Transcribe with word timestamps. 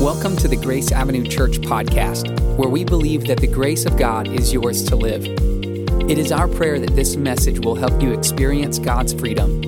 Welcome 0.00 0.36
to 0.36 0.48
the 0.48 0.56
Grace 0.56 0.92
Avenue 0.92 1.24
Church 1.24 1.58
podcast, 1.58 2.28
where 2.58 2.68
we 2.68 2.84
believe 2.84 3.26
that 3.28 3.40
the 3.40 3.46
grace 3.46 3.86
of 3.86 3.96
God 3.96 4.28
is 4.28 4.52
yours 4.52 4.84
to 4.84 4.94
live. 4.94 5.24
It 5.24 6.18
is 6.18 6.30
our 6.30 6.48
prayer 6.48 6.78
that 6.78 6.94
this 6.94 7.16
message 7.16 7.60
will 7.60 7.76
help 7.76 8.02
you 8.02 8.12
experience 8.12 8.78
God's 8.78 9.14
freedom, 9.14 9.58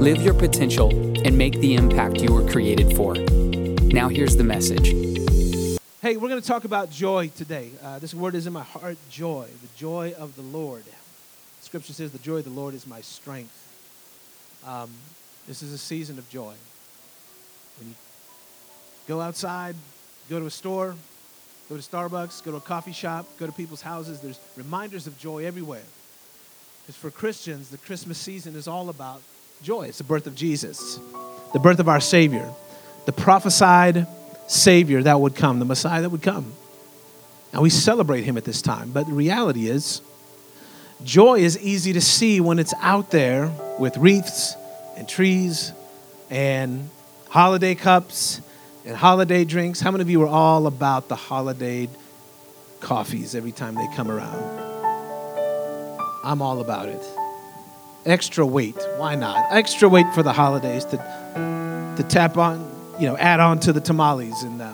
live 0.00 0.20
your 0.20 0.34
potential, 0.34 0.90
and 1.24 1.38
make 1.38 1.60
the 1.60 1.76
impact 1.76 2.20
you 2.20 2.34
were 2.34 2.44
created 2.50 2.96
for. 2.96 3.14
Now, 3.14 4.08
here's 4.08 4.36
the 4.36 4.42
message. 4.42 4.88
Hey, 6.02 6.16
we're 6.16 6.30
going 6.30 6.42
to 6.42 6.48
talk 6.48 6.64
about 6.64 6.90
joy 6.90 7.28
today. 7.36 7.70
Uh, 7.80 8.00
this 8.00 8.12
word 8.12 8.34
is 8.34 8.48
in 8.48 8.52
my 8.52 8.64
heart 8.64 8.98
joy, 9.08 9.46
the 9.62 9.78
joy 9.78 10.14
of 10.18 10.34
the 10.34 10.42
Lord. 10.42 10.82
Scripture 11.60 11.92
says, 11.92 12.10
The 12.10 12.18
joy 12.18 12.38
of 12.38 12.44
the 12.44 12.50
Lord 12.50 12.74
is 12.74 12.88
my 12.88 13.02
strength. 13.02 13.54
Um, 14.66 14.90
this 15.46 15.62
is 15.62 15.72
a 15.72 15.78
season 15.78 16.18
of 16.18 16.28
joy. 16.28 16.54
Go 19.08 19.20
outside, 19.20 19.76
go 20.28 20.40
to 20.40 20.46
a 20.46 20.50
store, 20.50 20.94
go 21.68 21.76
to 21.76 21.82
Starbucks, 21.82 22.44
go 22.44 22.50
to 22.50 22.56
a 22.56 22.60
coffee 22.60 22.92
shop, 22.92 23.26
go 23.38 23.46
to 23.46 23.52
people's 23.52 23.82
houses, 23.82 24.20
there's 24.20 24.40
reminders 24.56 25.06
of 25.06 25.18
joy 25.18 25.44
everywhere. 25.44 25.82
Because 26.82 26.96
for 26.96 27.10
Christians, 27.10 27.70
the 27.70 27.78
Christmas 27.78 28.18
season 28.18 28.56
is 28.56 28.68
all 28.68 28.88
about 28.88 29.22
joy. 29.62 29.82
It's 29.84 29.98
the 29.98 30.04
birth 30.04 30.26
of 30.26 30.34
Jesus, 30.34 31.00
the 31.52 31.58
birth 31.58 31.78
of 31.78 31.88
our 31.88 32.00
Savior, 32.00 32.48
the 33.06 33.12
prophesied 33.12 34.06
Savior 34.48 35.02
that 35.02 35.20
would 35.20 35.34
come, 35.34 35.58
the 35.58 35.64
Messiah 35.64 36.02
that 36.02 36.10
would 36.10 36.22
come. 36.22 36.52
And 37.52 37.62
we 37.62 37.70
celebrate 37.70 38.22
him 38.22 38.36
at 38.36 38.44
this 38.44 38.60
time. 38.60 38.90
But 38.90 39.06
the 39.06 39.12
reality 39.12 39.68
is, 39.68 40.00
joy 41.04 41.38
is 41.38 41.58
easy 41.58 41.92
to 41.92 42.00
see 42.00 42.40
when 42.40 42.58
it's 42.58 42.74
out 42.80 43.10
there 43.10 43.50
with 43.78 43.96
wreaths 43.96 44.56
and 44.96 45.08
trees 45.08 45.72
and 46.28 46.90
holiday 47.28 47.74
cups 47.74 48.40
and 48.86 48.96
holiday 48.96 49.44
drinks. 49.44 49.80
How 49.80 49.90
many 49.90 50.02
of 50.02 50.08
you 50.08 50.22
are 50.22 50.28
all 50.28 50.68
about 50.68 51.08
the 51.08 51.16
holiday 51.16 51.88
coffees 52.80 53.34
every 53.34 53.50
time 53.50 53.74
they 53.74 53.88
come 53.96 54.08
around? 54.08 54.38
I'm 56.24 56.40
all 56.40 56.60
about 56.60 56.88
it. 56.88 57.02
Extra 58.06 58.46
weight, 58.46 58.78
why 58.96 59.16
not? 59.16 59.52
Extra 59.52 59.88
weight 59.88 60.06
for 60.14 60.22
the 60.22 60.32
holidays 60.32 60.84
to, 60.86 60.96
to 61.96 62.04
tap 62.08 62.36
on, 62.38 62.70
you 63.00 63.08
know, 63.08 63.16
add 63.16 63.40
on 63.40 63.58
to 63.60 63.72
the 63.72 63.80
tamales 63.80 64.44
and, 64.44 64.62
uh, 64.62 64.72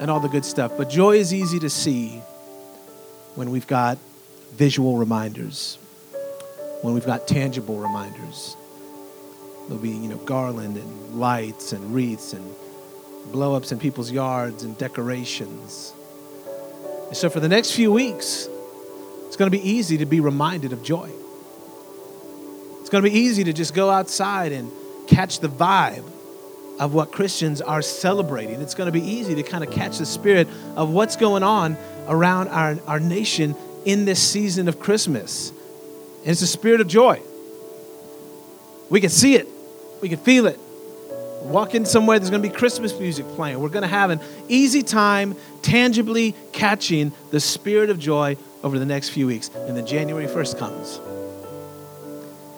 and 0.00 0.10
all 0.10 0.20
the 0.20 0.28
good 0.28 0.46
stuff. 0.46 0.72
But 0.78 0.88
joy 0.88 1.16
is 1.16 1.34
easy 1.34 1.58
to 1.58 1.68
see 1.68 2.22
when 3.34 3.50
we've 3.50 3.66
got 3.66 3.98
visual 4.54 4.96
reminders, 4.96 5.76
when 6.80 6.94
we've 6.94 7.06
got 7.06 7.28
tangible 7.28 7.78
reminders. 7.78 8.56
There'll 9.68 9.82
be, 9.82 9.90
you 9.90 10.08
know, 10.08 10.16
garland 10.16 10.78
and 10.78 11.20
lights 11.20 11.72
and 11.72 11.94
wreaths 11.94 12.32
and 12.32 12.54
blow 13.26 13.54
ups 13.54 13.72
in 13.72 13.78
people's 13.78 14.10
yards 14.10 14.62
and 14.62 14.76
decorations. 14.78 15.92
And 17.08 17.16
so, 17.16 17.28
for 17.28 17.40
the 17.40 17.48
next 17.48 17.72
few 17.72 17.92
weeks, 17.92 18.48
it's 19.26 19.36
going 19.36 19.50
to 19.50 19.56
be 19.56 19.68
easy 19.68 19.98
to 19.98 20.06
be 20.06 20.20
reminded 20.20 20.72
of 20.72 20.82
joy. 20.82 21.10
It's 22.80 22.90
going 22.90 23.04
to 23.04 23.10
be 23.10 23.16
easy 23.16 23.44
to 23.44 23.52
just 23.52 23.74
go 23.74 23.90
outside 23.90 24.52
and 24.52 24.70
catch 25.06 25.40
the 25.40 25.48
vibe 25.48 26.04
of 26.80 26.94
what 26.94 27.12
Christians 27.12 27.60
are 27.60 27.82
celebrating. 27.82 28.60
It's 28.60 28.74
going 28.74 28.86
to 28.86 28.92
be 28.92 29.02
easy 29.02 29.34
to 29.34 29.42
kind 29.42 29.62
of 29.62 29.70
catch 29.70 29.98
the 29.98 30.06
spirit 30.06 30.48
of 30.76 30.90
what's 30.90 31.16
going 31.16 31.42
on 31.42 31.76
around 32.08 32.48
our, 32.48 32.78
our 32.86 32.98
nation 32.98 33.54
in 33.84 34.06
this 34.06 34.20
season 34.20 34.66
of 34.66 34.80
Christmas. 34.80 35.50
And 36.20 36.28
it's 36.28 36.42
a 36.42 36.46
spirit 36.46 36.80
of 36.80 36.88
joy. 36.88 37.20
We 38.88 39.00
can 39.00 39.10
see 39.10 39.36
it, 39.36 39.46
we 40.00 40.08
can 40.08 40.18
feel 40.18 40.46
it, 40.46 40.58
walk 41.50 41.74
in 41.74 41.84
somewhere, 41.84 42.18
there's 42.18 42.30
going 42.30 42.42
to 42.42 42.48
be 42.48 42.54
Christmas 42.54 42.98
music 42.98 43.26
playing. 43.30 43.60
We're 43.60 43.68
going 43.68 43.82
to 43.82 43.88
have 43.88 44.10
an 44.10 44.20
easy 44.48 44.82
time 44.82 45.36
tangibly 45.62 46.34
catching 46.52 47.12
the 47.30 47.40
spirit 47.40 47.90
of 47.90 47.98
joy 47.98 48.36
over 48.62 48.78
the 48.78 48.86
next 48.86 49.10
few 49.10 49.26
weeks. 49.26 49.50
And 49.54 49.76
then 49.76 49.86
January 49.86 50.26
1st 50.26 50.58
comes. 50.58 51.00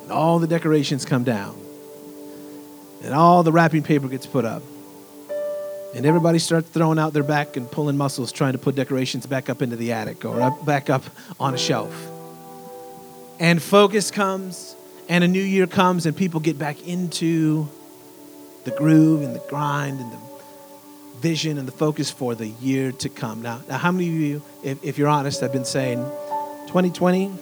And 0.02 0.12
all 0.12 0.38
the 0.38 0.46
decorations 0.46 1.04
come 1.04 1.24
down. 1.24 1.58
And 3.02 3.14
all 3.14 3.42
the 3.42 3.52
wrapping 3.52 3.82
paper 3.82 4.08
gets 4.08 4.26
put 4.26 4.44
up. 4.44 4.62
And 5.94 6.06
everybody 6.06 6.38
starts 6.38 6.68
throwing 6.70 6.98
out 6.98 7.12
their 7.12 7.22
back 7.22 7.56
and 7.56 7.70
pulling 7.70 7.96
muscles 7.96 8.32
trying 8.32 8.52
to 8.52 8.58
put 8.58 8.74
decorations 8.74 9.26
back 9.26 9.50
up 9.50 9.60
into 9.60 9.76
the 9.76 9.92
attic 9.92 10.24
or 10.24 10.40
up, 10.40 10.64
back 10.64 10.88
up 10.88 11.02
on 11.38 11.54
a 11.54 11.58
shelf. 11.58 11.92
And 13.38 13.60
focus 13.60 14.10
comes, 14.10 14.76
and 15.08 15.24
a 15.24 15.28
new 15.28 15.42
year 15.42 15.66
comes, 15.66 16.06
and 16.06 16.16
people 16.16 16.40
get 16.40 16.58
back 16.58 16.86
into 16.86 17.68
the 18.64 18.70
groove 18.72 19.22
and 19.22 19.34
the 19.34 19.42
grind 19.48 20.00
and 20.00 20.12
the 20.12 20.18
vision 21.20 21.58
and 21.58 21.66
the 21.66 21.72
focus 21.72 22.10
for 22.10 22.34
the 22.34 22.48
year 22.48 22.92
to 22.92 23.08
come. 23.08 23.42
Now, 23.42 23.62
now 23.68 23.78
how 23.78 23.92
many 23.92 24.08
of 24.08 24.14
you, 24.14 24.42
if, 24.62 24.82
if 24.84 24.98
you're 24.98 25.08
honest, 25.08 25.40
have 25.40 25.52
been 25.52 25.64
saying, 25.64 25.98
2020, 26.66 27.32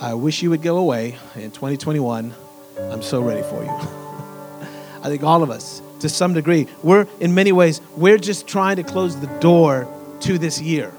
I 0.00 0.14
wish 0.14 0.42
you 0.42 0.50
would 0.50 0.62
go 0.62 0.76
away. 0.78 1.16
In 1.34 1.50
2021, 1.50 2.32
I'm 2.78 3.02
so 3.02 3.20
ready 3.20 3.42
for 3.42 3.62
you. 3.62 3.70
I 5.02 5.08
think 5.08 5.22
all 5.22 5.42
of 5.42 5.50
us, 5.50 5.82
to 6.00 6.08
some 6.08 6.34
degree, 6.34 6.66
we're 6.82 7.06
in 7.18 7.34
many 7.34 7.52
ways, 7.52 7.80
we're 7.96 8.18
just 8.18 8.46
trying 8.46 8.76
to 8.76 8.82
close 8.82 9.20
the 9.20 9.26
door 9.40 9.88
to 10.20 10.38
this 10.38 10.60
year. 10.60 10.92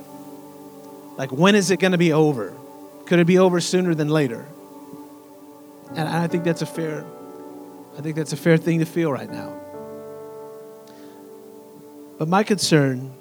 Like, 1.18 1.32
when 1.32 1.56
is 1.56 1.72
it 1.72 1.80
going 1.80 1.92
to 1.92 1.98
be 1.98 2.14
over? 2.14 2.54
Could 3.06 3.20
it 3.20 3.26
be 3.26 3.38
over 3.38 3.60
sooner 3.60 3.94
than 3.94 4.10
later? 4.10 4.48
And 5.96 6.08
I 6.08 6.28
think 6.28 6.44
that's 6.44 6.62
a 6.62 6.66
fair 6.66 7.06
I 7.98 8.02
think 8.02 8.16
that's 8.16 8.34
a 8.34 8.38
fair 8.38 8.58
thing 8.58 8.80
to 8.80 8.86
feel 8.86 9.12
right 9.12 9.30
now. 9.30 9.60
But 12.18 12.28
my 12.28 12.44
concern 12.44 13.12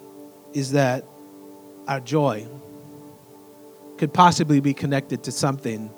is 0.52 0.72
that 0.72 1.04
our 1.88 2.00
joy 2.00 2.46
could 3.98 4.12
possibly 4.12 4.60
be 4.60 4.74
connected 4.74 5.24
to 5.24 5.32
something 5.32 5.90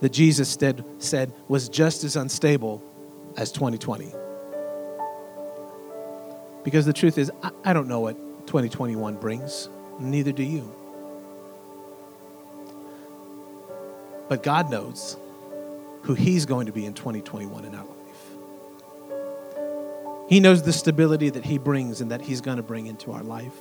that 0.00 0.12
Jesus 0.12 0.50
said, 0.50 0.84
said 0.98 1.32
was 1.48 1.68
just 1.68 2.04
as 2.04 2.16
unstable 2.16 2.82
as 3.36 3.52
2020. 3.52 4.12
Because 6.64 6.84
the 6.84 6.92
truth 6.92 7.18
is, 7.18 7.30
I, 7.42 7.50
I 7.64 7.72
don't 7.72 7.88
know 7.88 8.00
what 8.00 8.16
2021 8.46 9.16
brings, 9.16 9.68
neither 9.98 10.32
do 10.32 10.42
you. 10.42 10.70
But 14.28 14.42
God 14.42 14.70
knows 14.70 15.16
who 16.02 16.14
He's 16.14 16.46
going 16.46 16.66
to 16.66 16.72
be 16.72 16.84
in 16.84 16.94
2021 16.94 17.64
in 17.64 17.74
our 17.74 17.84
life. 17.84 17.98
He 20.28 20.40
knows 20.40 20.62
the 20.62 20.72
stability 20.72 21.30
that 21.30 21.44
He 21.44 21.58
brings 21.58 22.00
and 22.00 22.10
that 22.10 22.20
He's 22.22 22.40
going 22.40 22.56
to 22.56 22.62
bring 22.62 22.86
into 22.86 23.12
our 23.12 23.22
life. 23.22 23.56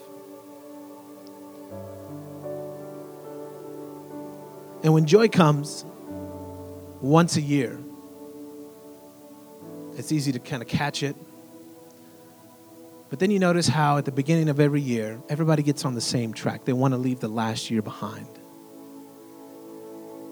And 4.83 4.93
when 4.93 5.05
joy 5.05 5.27
comes 5.27 5.85
once 7.01 7.37
a 7.37 7.41
year, 7.41 7.79
it's 9.97 10.11
easy 10.11 10.31
to 10.31 10.39
kind 10.39 10.61
of 10.61 10.67
catch 10.67 11.03
it. 11.03 11.15
But 13.09 13.19
then 13.19 13.29
you 13.29 13.39
notice 13.39 13.67
how 13.67 13.97
at 13.97 14.05
the 14.05 14.11
beginning 14.11 14.47
of 14.47 14.59
every 14.59 14.81
year, 14.81 15.21
everybody 15.29 15.63
gets 15.63 15.83
on 15.83 15.95
the 15.95 16.01
same 16.01 16.33
track. 16.33 16.63
They 16.63 16.73
want 16.73 16.93
to 16.93 16.97
leave 16.97 17.19
the 17.19 17.27
last 17.27 17.69
year 17.69 17.81
behind. 17.81 18.40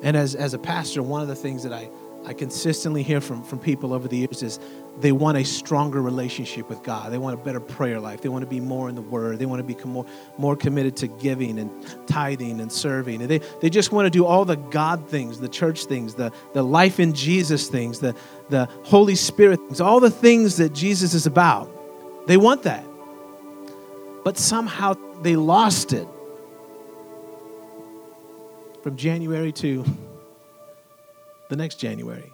And 0.01 0.15
as, 0.15 0.35
as 0.35 0.53
a 0.53 0.59
pastor, 0.59 1.03
one 1.03 1.21
of 1.21 1.27
the 1.27 1.35
things 1.35 1.63
that 1.63 1.73
I, 1.73 1.89
I 2.25 2.33
consistently 2.33 3.03
hear 3.03 3.21
from, 3.21 3.43
from 3.43 3.59
people 3.59 3.93
over 3.93 4.07
the 4.07 4.17
years 4.17 4.43
is 4.43 4.59
they 4.99 5.11
want 5.11 5.37
a 5.37 5.43
stronger 5.43 6.01
relationship 6.01 6.69
with 6.69 6.83
God. 6.83 7.11
They 7.11 7.17
want 7.17 7.39
a 7.39 7.43
better 7.43 7.59
prayer 7.59 7.99
life. 7.99 8.21
They 8.21 8.29
want 8.29 8.43
to 8.43 8.49
be 8.49 8.59
more 8.59 8.89
in 8.89 8.95
the 8.95 9.01
Word. 9.01 9.39
They 9.39 9.45
want 9.45 9.65
to 9.65 9.75
be 9.75 9.81
more, 9.85 10.05
more 10.37 10.55
committed 10.55 10.97
to 10.97 11.07
giving 11.07 11.59
and 11.59 11.71
tithing 12.07 12.59
and 12.59 12.71
serving. 12.71 13.21
And 13.21 13.29
they, 13.29 13.39
they 13.61 13.69
just 13.69 13.91
want 13.91 14.05
to 14.05 14.09
do 14.09 14.25
all 14.25 14.45
the 14.45 14.57
God 14.57 15.07
things, 15.09 15.39
the 15.39 15.49
church 15.49 15.85
things, 15.85 16.15
the, 16.15 16.31
the 16.53 16.63
life 16.63 16.99
in 16.99 17.13
Jesus 17.13 17.67
things, 17.67 17.99
the, 17.99 18.15
the 18.49 18.65
Holy 18.83 19.15
Spirit 19.15 19.59
things, 19.59 19.79
all 19.81 19.99
the 19.99 20.11
things 20.11 20.57
that 20.57 20.73
Jesus 20.73 21.13
is 21.13 21.25
about. 21.25 21.69
They 22.27 22.37
want 22.37 22.63
that. 22.63 22.85
But 24.23 24.37
somehow 24.37 24.95
they 25.21 25.35
lost 25.35 25.93
it 25.93 26.07
from 28.81 28.95
January 28.95 29.51
to 29.53 29.83
the 31.49 31.55
next 31.55 31.75
January. 31.75 32.33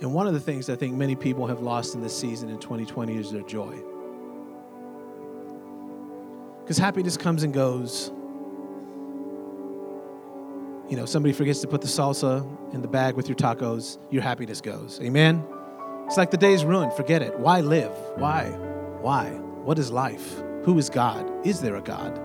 And 0.00 0.12
one 0.12 0.26
of 0.26 0.34
the 0.34 0.40
things 0.40 0.68
I 0.68 0.74
think 0.74 0.96
many 0.96 1.14
people 1.14 1.46
have 1.46 1.60
lost 1.60 1.94
in 1.94 2.00
this 2.00 2.18
season 2.18 2.48
in 2.48 2.58
2020 2.58 3.16
is 3.16 3.30
their 3.30 3.42
joy. 3.42 3.78
Because 6.62 6.76
happiness 6.76 7.16
comes 7.16 7.44
and 7.44 7.54
goes. 7.54 8.10
You 10.88 10.96
know, 10.96 11.06
somebody 11.06 11.32
forgets 11.32 11.60
to 11.60 11.68
put 11.68 11.80
the 11.80 11.86
salsa 11.86 12.44
in 12.74 12.82
the 12.82 12.88
bag 12.88 13.14
with 13.14 13.28
your 13.28 13.36
tacos, 13.36 13.98
your 14.10 14.22
happiness 14.22 14.60
goes. 14.60 15.00
Amen? 15.00 15.44
It's 16.06 16.16
like 16.16 16.30
the 16.30 16.36
day's 16.36 16.64
ruined. 16.64 16.92
Forget 16.94 17.22
it. 17.22 17.38
Why 17.38 17.60
live? 17.60 17.92
Why? 18.16 18.48
Why? 19.00 19.30
What 19.30 19.78
is 19.78 19.92
life? 19.92 20.42
Who 20.64 20.76
is 20.78 20.90
God? 20.90 21.30
Is 21.46 21.60
there 21.60 21.76
a 21.76 21.80
God? 21.80 22.20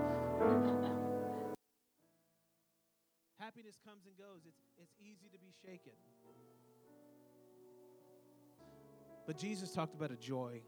But 9.28 9.36
Jesus 9.36 9.70
talked 9.70 9.94
about 9.94 10.10
a 10.10 10.16
joy 10.16 10.62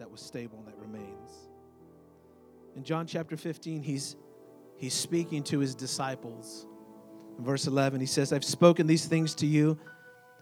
that 0.00 0.10
was 0.10 0.20
stable 0.20 0.58
and 0.58 0.66
that 0.66 0.76
remains. 0.78 1.30
In 2.74 2.82
John 2.82 3.06
chapter 3.06 3.36
15, 3.36 3.84
he's, 3.84 4.16
he's 4.76 4.92
speaking 4.92 5.44
to 5.44 5.60
his 5.60 5.76
disciples. 5.76 6.66
In 7.38 7.44
verse 7.44 7.68
11, 7.68 8.00
he 8.00 8.06
says, 8.06 8.32
I've 8.32 8.44
spoken 8.44 8.88
these 8.88 9.06
things 9.06 9.32
to 9.36 9.46
you 9.46 9.78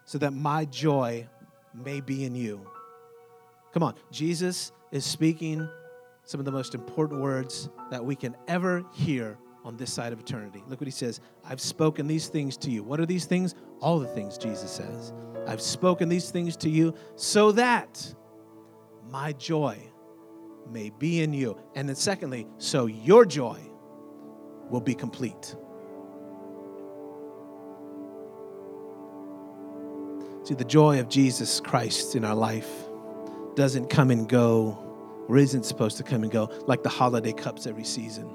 so 0.07 0.17
that 0.17 0.31
my 0.31 0.65
joy 0.65 1.29
may 1.75 2.01
be 2.01 2.25
in 2.25 2.35
you. 2.35 2.67
Come 3.75 3.83
on, 3.83 3.97
Jesus 4.11 4.73
is 4.91 5.05
speaking 5.05 5.69
some 6.23 6.41
of 6.41 6.47
the 6.47 6.53
most 6.53 6.75
important 6.75 7.21
words 7.21 7.69
that 7.91 8.03
we 8.03 8.17
can 8.17 8.35
ever 8.49 8.83
hear 8.95 9.37
on 9.63 9.77
this 9.77 9.93
side 9.93 10.15
of 10.15 10.21
eternity. 10.21 10.63
Look 10.69 10.81
what 10.81 10.89
he 10.89 10.91
says 10.91 11.21
I've 11.45 11.61
spoken 11.61 12.07
these 12.07 12.29
things 12.29 12.57
to 12.59 12.71
you. 12.71 12.83
What 12.83 12.99
are 12.99 13.07
these 13.07 13.27
things? 13.27 13.55
All 13.81 13.99
the 13.99 14.09
things 14.09 14.39
Jesus 14.39 14.71
says. 14.71 15.13
I've 15.47 15.61
spoken 15.61 16.09
these 16.09 16.31
things 16.31 16.57
to 16.59 16.71
you 16.71 16.95
so 17.17 17.53
that 17.53 18.15
my 19.11 19.33
joy 19.33 19.79
may 20.71 20.91
be 20.91 21.23
in 21.23 21.33
you. 21.33 21.59
And 21.75 21.89
then, 21.89 21.97
secondly, 21.97 22.47
so 22.59 22.87
your 22.87 23.25
joy 23.25 23.61
will 24.71 24.81
be 24.81 24.95
complete. 24.95 25.57
See, 30.45 30.55
the 30.55 30.65
joy 30.65 31.01
of 31.01 31.09
Jesus 31.09 31.61
Christ 31.61 32.17
in 32.17 32.25
our 32.25 32.35
life 32.35 32.69
doesn't 33.55 33.89
come 33.89 34.11
and 34.11 34.29
go, 34.29 34.79
or 35.29 35.39
isn't 35.39 35.65
supposed 35.65 35.97
to 35.99 36.03
come 36.03 36.23
and 36.23 36.31
go, 36.31 36.51
like 36.67 36.83
the 36.83 36.89
holiday 36.89 37.33
cups 37.33 37.67
every 37.67 37.85
season, 37.85 38.29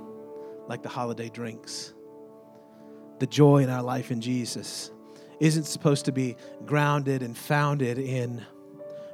like 0.67 0.81
the 0.81 0.89
holiday 0.89 1.29
drinks. 1.29 1.94
The 3.19 3.27
joy 3.27 3.57
in 3.57 3.69
our 3.69 3.83
life 3.83 4.12
in 4.12 4.21
Jesus 4.21 4.91
isn't 5.39 5.65
supposed 5.65 6.06
to 6.06 6.12
be 6.12 6.36
grounded 6.65 7.24
and 7.24 7.38
founded 7.38 7.97
in 7.97 8.45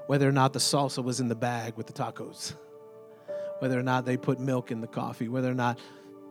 whether 0.07 0.27
or 0.27 0.31
not 0.31 0.54
the 0.54 0.60
salsa 0.60 1.04
was 1.04 1.19
in 1.19 1.27
the 1.27 1.36
bag 1.36 1.75
with 1.75 1.88
the 1.88 1.94
tacos, 1.94 2.54
whether 3.60 3.80
or 3.80 3.83
not 3.83 4.06
they 4.06 4.18
put 4.18 4.39
milk 4.39 4.72
in 4.72 4.81
the 4.81 4.88
coffee, 4.88 5.27
whether 5.27 5.50
or 5.50 5.56
not 5.56 5.80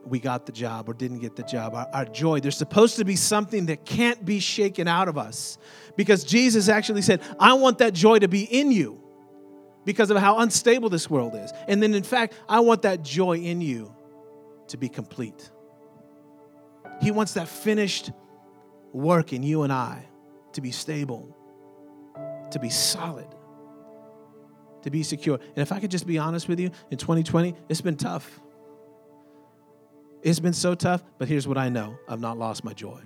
we 0.05 0.19
got 0.19 0.47
the 0.47 0.53
job 0.53 0.89
or 0.89 0.95
didn't 0.95 1.19
get 1.19 1.35
the 1.37 1.43
job. 1.43 1.75
Our, 1.75 1.89
our, 1.93 2.05
joy, 2.05 2.41
there's 2.41 2.57
supposed 2.57 2.97
to 2.97 3.05
be 3.05 3.17
something 3.17 3.67
that 3.67 3.85
can't 3.85 4.23
be 4.25 4.39
shaken 4.39 4.87
out 4.87 5.09
of 5.09 5.17
us 5.17 5.59
because 5.97 6.25
Jesus 6.25 6.69
actually 6.69 7.03
said, 7.03 7.21
I 7.41 7.55
want 7.55 7.79
that 7.79 7.95
joy 7.95 8.19
to 8.19 8.29
be 8.29 8.43
in 8.43 8.71
you 8.71 9.01
because 9.85 10.11
of 10.11 10.17
how 10.19 10.39
unstable 10.39 10.89
this 10.89 11.09
world 11.09 11.35
is. 11.35 11.53
And 11.69 11.83
then, 11.83 11.95
in 11.95 12.03
fact, 12.03 12.35
I 12.49 12.61
want 12.61 12.83
that 12.83 13.03
joy 13.03 13.39
in 13.39 13.61
you 13.61 13.95
to 14.69 14.77
be 14.77 14.89
complete. 14.89 15.51
He 17.03 17.11
wants 17.11 17.35
that 17.35 17.49
finished 17.49 18.11
work 18.95 19.33
in 19.33 19.43
you 19.43 19.63
and 19.63 19.73
I 19.73 20.07
to 20.53 20.61
be 20.61 20.71
stable, 20.71 21.37
to 22.51 22.59
be 22.59 22.71
solid, 22.71 23.27
to 24.83 24.91
be 24.91 25.03
secure. 25.03 25.37
And 25.37 25.59
if 25.59 25.73
I 25.73 25.81
could 25.81 25.91
just 25.91 26.07
be 26.07 26.19
honest 26.19 26.49
with 26.49 26.61
you, 26.61 26.71
in 26.91 26.99
2020, 26.99 27.55
it's 27.69 27.81
been 27.81 27.97
tough. 27.97 28.41
It's 30.23 30.41
been 30.41 30.53
so 30.55 30.75
tough, 30.75 31.03
but 31.19 31.29
here's 31.29 31.47
what 31.47 31.59
I 31.59 31.69
know 31.69 31.99
I've 32.09 32.21
not 32.21 32.39
lost 32.39 32.65
my 32.65 32.73
joy. 32.73 33.01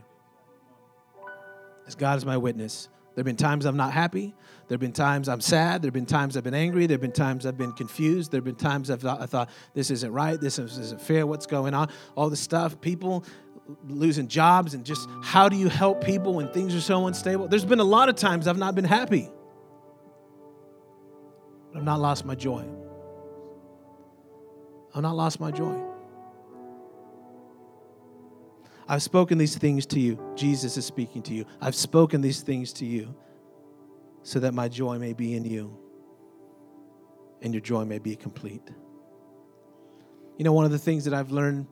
As 1.86 1.94
God 1.94 2.18
is 2.18 2.26
my 2.26 2.36
witness, 2.36 2.88
there 3.14 3.22
have 3.22 3.26
been 3.26 3.36
times 3.36 3.64
I'm 3.64 3.76
not 3.76 3.92
happy. 3.92 4.32
There 4.68 4.76
have 4.76 4.80
been 4.80 4.92
times 4.92 5.28
I'm 5.28 5.40
sad. 5.40 5.82
There 5.82 5.88
have 5.88 5.94
been 5.94 6.06
times 6.06 6.36
I've 6.36 6.44
been 6.44 6.54
angry. 6.54 6.86
There 6.86 6.94
have 6.94 7.00
been 7.00 7.10
times 7.10 7.46
I've 7.46 7.58
been 7.58 7.72
confused. 7.72 8.30
There 8.30 8.38
have 8.38 8.44
been 8.44 8.54
times 8.54 8.90
I've 8.90 9.00
thought, 9.00 9.20
I 9.20 9.26
thought 9.26 9.50
this 9.74 9.90
isn't 9.90 10.12
right. 10.12 10.40
This 10.40 10.60
isn't 10.60 11.00
fair. 11.00 11.26
What's 11.26 11.46
going 11.46 11.74
on? 11.74 11.88
All 12.14 12.30
this 12.30 12.38
stuff. 12.38 12.80
People 12.80 13.24
losing 13.86 14.28
jobs 14.28 14.74
and 14.74 14.84
just 14.84 15.08
how 15.22 15.48
do 15.48 15.56
you 15.56 15.68
help 15.68 16.02
people 16.02 16.34
when 16.34 16.48
things 16.52 16.74
are 16.74 16.80
so 16.80 17.06
unstable? 17.06 17.48
There's 17.48 17.64
been 17.64 17.80
a 17.80 17.84
lot 17.84 18.08
of 18.08 18.16
times 18.16 18.46
I've 18.46 18.58
not 18.58 18.74
been 18.74 18.84
happy. 18.84 19.28
But 21.72 21.78
I've 21.78 21.84
not 21.84 22.00
lost 22.00 22.24
my 22.24 22.34
joy. 22.34 22.64
I've 24.94 25.02
not 25.02 25.16
lost 25.16 25.38
my 25.38 25.50
joy. 25.50 25.78
I've 28.88 29.02
spoken 29.02 29.36
these 29.36 29.56
things 29.56 29.84
to 29.86 30.00
you. 30.00 30.18
Jesus 30.34 30.78
is 30.78 30.86
speaking 30.86 31.20
to 31.22 31.34
you. 31.34 31.44
I've 31.60 31.74
spoken 31.74 32.22
these 32.22 32.40
things 32.40 32.72
to 32.74 32.86
you 32.86 33.14
so 34.22 34.40
that 34.40 34.54
my 34.54 34.68
joy 34.68 34.98
may 34.98 35.12
be 35.12 35.34
in 35.34 35.44
you 35.44 35.76
and 37.42 37.52
your 37.52 37.60
joy 37.60 37.84
may 37.84 37.98
be 37.98 38.16
complete. 38.16 38.66
You 40.38 40.44
know, 40.44 40.52
one 40.52 40.64
of 40.64 40.70
the 40.70 40.78
things 40.78 41.04
that 41.04 41.12
I've 41.12 41.30
learned 41.30 41.66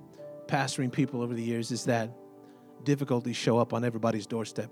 pastoring 0.46 0.92
people 0.92 1.22
over 1.22 1.34
the 1.34 1.42
years 1.42 1.70
is 1.70 1.84
that 1.84 2.10
difficulties 2.84 3.36
show 3.36 3.58
up 3.58 3.72
on 3.72 3.84
everybody's 3.84 4.26
doorstep. 4.26 4.70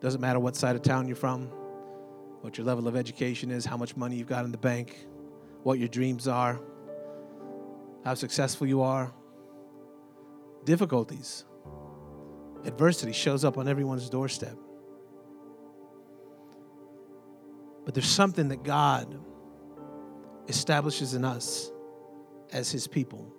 Doesn't 0.00 0.20
matter 0.20 0.38
what 0.38 0.56
side 0.56 0.76
of 0.76 0.82
town 0.82 1.06
you're 1.08 1.16
from, 1.16 1.46
what 2.40 2.58
your 2.58 2.66
level 2.66 2.86
of 2.86 2.96
education 2.96 3.50
is, 3.50 3.64
how 3.64 3.76
much 3.76 3.96
money 3.96 4.16
you've 4.16 4.28
got 4.28 4.44
in 4.44 4.52
the 4.52 4.58
bank, 4.58 5.06
what 5.62 5.78
your 5.78 5.88
dreams 5.88 6.28
are, 6.28 6.60
how 8.04 8.14
successful 8.14 8.66
you 8.66 8.82
are, 8.82 9.12
difficulties, 10.64 11.44
adversity 12.64 13.12
shows 13.12 13.44
up 13.44 13.58
on 13.58 13.66
everyone's 13.66 14.08
doorstep. 14.10 14.56
But 17.84 17.94
there's 17.94 18.08
something 18.08 18.48
that 18.48 18.62
God 18.62 19.18
establishes 20.48 21.14
in 21.14 21.24
us 21.24 21.70
as 22.52 22.70
His 22.70 22.86
people 22.86 23.33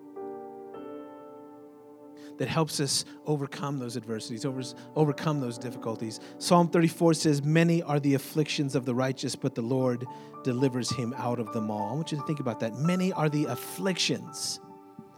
that 2.37 2.47
helps 2.47 2.79
us 2.79 3.05
overcome 3.25 3.79
those 3.79 3.97
adversities, 3.97 4.45
over, 4.45 4.61
overcome 4.95 5.39
those 5.39 5.57
difficulties. 5.57 6.19
Psalm 6.37 6.67
34 6.67 7.13
says, 7.13 7.43
Many 7.43 7.81
are 7.83 7.99
the 7.99 8.13
afflictions 8.13 8.75
of 8.75 8.85
the 8.85 8.93
righteous, 8.93 9.35
but 9.35 9.55
the 9.55 9.61
Lord 9.61 10.05
delivers 10.43 10.89
him 10.91 11.13
out 11.17 11.39
of 11.39 11.51
them 11.53 11.71
all. 11.71 11.89
I 11.91 11.93
want 11.93 12.11
you 12.11 12.17
to 12.17 12.23
think 12.25 12.39
about 12.39 12.59
that. 12.59 12.75
Many 12.75 13.11
are 13.13 13.29
the 13.29 13.45
afflictions, 13.45 14.59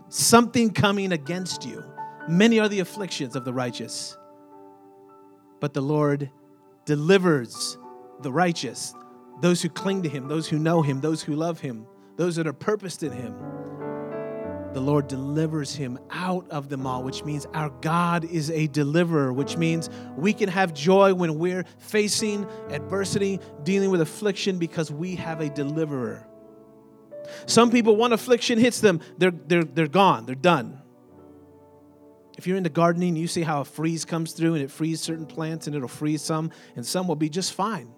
something 0.09 0.71
coming 0.71 1.11
against 1.11 1.65
you. 1.65 1.83
Many 2.27 2.59
are 2.59 2.69
the 2.69 2.79
afflictions 2.79 3.35
of 3.35 3.45
the 3.45 3.53
righteous, 3.53 4.17
but 5.59 5.73
the 5.73 5.81
Lord 5.81 6.29
delivers 6.85 7.77
the 8.21 8.31
righteous, 8.31 8.93
those 9.41 9.61
who 9.61 9.69
cling 9.69 10.03
to 10.03 10.09
Him, 10.09 10.27
those 10.27 10.47
who 10.47 10.59
know 10.59 10.81
Him, 10.81 11.01
those 11.01 11.21
who 11.21 11.35
love 11.35 11.59
Him, 11.59 11.85
those 12.17 12.35
that 12.35 12.47
are 12.47 12.53
purposed 12.53 13.03
in 13.03 13.11
Him. 13.11 13.35
The 14.73 14.81
Lord 14.81 15.07
delivers 15.07 15.73
him 15.73 15.97
out 16.11 16.47
of 16.51 16.69
them 16.69 16.85
all, 16.85 17.03
which 17.03 17.23
means 17.23 17.47
our 17.53 17.69
God 17.81 18.25
is 18.25 18.51
a 18.51 18.67
deliverer, 18.67 19.33
which 19.33 19.57
means 19.57 19.89
we 20.15 20.33
can 20.33 20.49
have 20.49 20.73
joy 20.73 21.13
when 21.13 21.39
we're 21.39 21.65
facing 21.79 22.45
adversity, 22.69 23.39
dealing 23.63 23.89
with 23.89 24.01
affliction, 24.01 24.59
because 24.59 24.91
we 24.91 25.15
have 25.15 25.41
a 25.41 25.49
deliverer. 25.49 26.27
Some 27.45 27.71
people, 27.71 27.95
one 27.95 28.13
affliction 28.13 28.59
hits 28.59 28.79
them, 28.79 29.01
they're, 29.17 29.31
they're, 29.31 29.63
they're 29.63 29.87
gone, 29.87 30.25
they're 30.25 30.35
done. 30.35 30.81
If 32.37 32.45
you're 32.45 32.57
into 32.57 32.69
gardening, 32.69 33.15
you 33.15 33.27
see 33.27 33.41
how 33.41 33.61
a 33.61 33.65
freeze 33.65 34.05
comes 34.05 34.33
through 34.33 34.53
and 34.53 34.63
it 34.63 34.69
frees 34.69 35.01
certain 35.01 35.25
plants 35.25 35.65
and 35.65 35.75
it'll 35.75 35.87
freeze 35.87 36.21
some, 36.21 36.51
and 36.75 36.85
some 36.85 37.07
will 37.07 37.15
be 37.15 37.29
just 37.29 37.53
fine. 37.53 37.93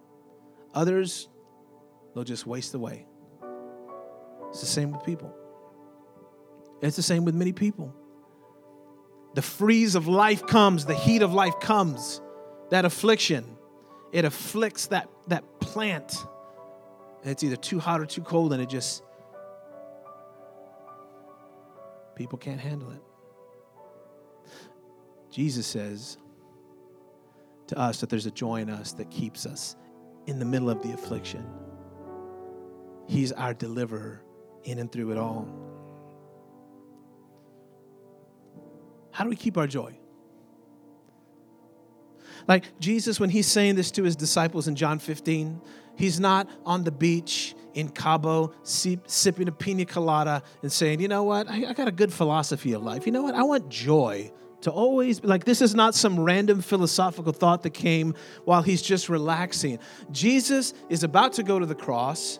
Others, 0.73 1.27
they'll 2.13 2.23
just 2.23 2.45
waste 2.45 2.73
away. 2.73 3.05
It's 4.49 4.61
the 4.61 4.65
same 4.65 4.91
with 4.91 5.03
people. 5.03 5.35
It's 6.81 6.95
the 6.95 7.03
same 7.03 7.25
with 7.25 7.35
many 7.35 7.51
people. 7.51 7.93
The 9.35 9.41
freeze 9.41 9.95
of 9.95 10.07
life 10.07 10.45
comes, 10.47 10.85
the 10.85 10.95
heat 10.95 11.21
of 11.21 11.33
life 11.33 11.59
comes, 11.59 12.21
that 12.69 12.85
affliction, 12.85 13.45
it 14.11 14.25
afflicts 14.25 14.87
that, 14.87 15.09
that 15.27 15.59
plant. 15.59 16.15
And 17.21 17.31
it's 17.31 17.43
either 17.43 17.55
too 17.55 17.79
hot 17.79 18.01
or 18.01 18.05
too 18.05 18.21
cold, 18.21 18.53
and 18.53 18.61
it 18.61 18.69
just, 18.69 19.03
people 22.15 22.37
can't 22.37 22.59
handle 22.59 22.91
it. 22.91 23.01
Jesus 25.29 25.67
says 25.67 26.17
to 27.67 27.77
us 27.77 27.99
that 27.99 28.09
there's 28.09 28.25
a 28.25 28.31
joy 28.31 28.61
in 28.61 28.69
us 28.69 28.93
that 28.93 29.11
keeps 29.11 29.45
us 29.45 29.75
in 30.25 30.39
the 30.39 30.45
middle 30.45 30.69
of 30.69 30.81
the 30.81 30.91
affliction. 30.91 31.45
He's 33.07 33.31
our 33.31 33.53
deliverer 33.53 34.23
in 34.63 34.79
and 34.79 34.91
through 34.91 35.11
it 35.11 35.17
all. 35.17 35.47
How 39.19 39.25
do 39.25 39.29
we 39.29 39.35
keep 39.35 39.57
our 39.57 39.67
joy? 39.67 39.99
Like 42.47 42.79
Jesus, 42.79 43.19
when 43.19 43.29
he's 43.29 43.47
saying 43.47 43.75
this 43.75 43.91
to 43.91 44.03
his 44.03 44.15
disciples 44.15 44.69
in 44.69 44.77
John 44.77 44.97
15, 44.97 45.59
he's 45.97 46.21
not 46.21 46.49
on 46.65 46.85
the 46.85 46.91
beach 46.91 47.53
in 47.73 47.89
Cabo 47.89 48.53
sipping 48.63 49.49
a 49.49 49.51
pina 49.51 49.83
colada 49.83 50.41
and 50.61 50.71
saying, 50.71 51.01
you 51.01 51.09
know 51.09 51.23
what, 51.23 51.49
I, 51.49 51.73
got 51.73 51.89
a 51.89 51.91
good 51.91 52.13
philosophy 52.13 52.71
of 52.71 52.81
life. 52.81 53.05
You 53.05 53.11
know 53.11 53.23
what, 53.23 53.35
I 53.35 53.43
want 53.43 53.67
joy 53.67 54.31
to 54.61 54.71
always 54.71 55.21
like 55.21 55.43
this 55.43 55.61
is 55.61 55.75
not 55.75 55.95
some 55.95 56.17
random 56.17 56.61
philosophical 56.61 57.33
thought 57.33 57.63
that 57.63 57.71
came 57.71 58.15
while 58.45 58.61
he's 58.61 58.81
just 58.81 59.09
relaxing. 59.09 59.79
Jesus 60.11 60.73
is 60.87 61.03
about 61.03 61.33
to 61.33 61.43
go 61.43 61.59
to 61.59 61.65
the 61.65 61.75
cross. 61.75 62.39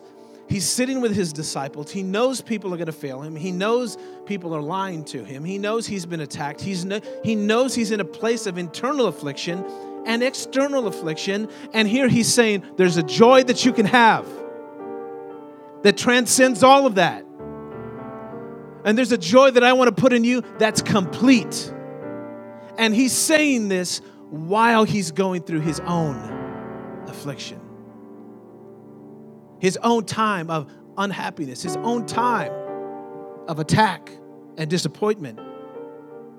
He's 0.50 0.68
sitting 0.68 1.00
with 1.00 1.14
his 1.14 1.32
disciples. 1.32 1.90
He 1.92 2.02
knows 2.02 2.40
people 2.42 2.74
are 2.74 2.76
going 2.76 2.86
to 2.86 2.92
fail 2.92 3.22
him. 3.22 3.36
He 3.36 3.52
knows 3.52 3.96
people 4.26 4.52
are 4.54 4.60
lying 4.60 5.04
to 5.04 5.24
him. 5.24 5.44
He 5.44 5.58
knows 5.58 5.86
he's 5.86 6.04
been 6.04 6.20
attacked. 6.20 6.60
He's 6.60 6.84
no, 6.84 7.00
he 7.22 7.36
knows 7.36 7.74
he's 7.74 7.92
in 7.92 8.00
a 8.00 8.04
place 8.04 8.46
of 8.46 8.58
internal 8.58 9.06
affliction. 9.06 9.64
and 10.06 10.22
external 10.22 10.86
affliction. 10.86 11.48
And 11.72 11.88
here 11.88 12.08
he's 12.08 12.32
saying 12.32 12.64
there's 12.76 12.96
a 12.96 13.02
joy 13.02 13.44
that 13.44 13.64
you 13.64 13.72
can 13.72 13.86
have 13.86 14.26
that 15.82 15.96
transcends 15.96 16.62
all 16.62 16.86
of 16.86 16.96
that. 16.96 17.24
And 18.84 18.96
there's 18.96 19.12
a 19.12 19.18
joy 19.18 19.50
that 19.50 19.62
I 19.62 19.74
want 19.74 19.94
to 19.94 20.00
put 20.00 20.12
in 20.12 20.24
you 20.24 20.42
that's 20.58 20.80
complete. 20.82 21.72
And 22.78 22.94
he's 22.94 23.12
saying 23.12 23.68
this 23.68 24.00
while 24.30 24.84
he's 24.84 25.10
going 25.10 25.42
through 25.42 25.60
his 25.60 25.80
own 25.80 27.04
affliction, 27.06 27.59
his 29.60 29.78
own 29.82 30.04
time 30.04 30.50
of 30.50 30.70
unhappiness, 30.98 31.62
his 31.62 31.76
own 31.76 32.06
time 32.06 32.52
of 33.46 33.58
attack 33.58 34.10
and 34.56 34.68
disappointment 34.68 35.38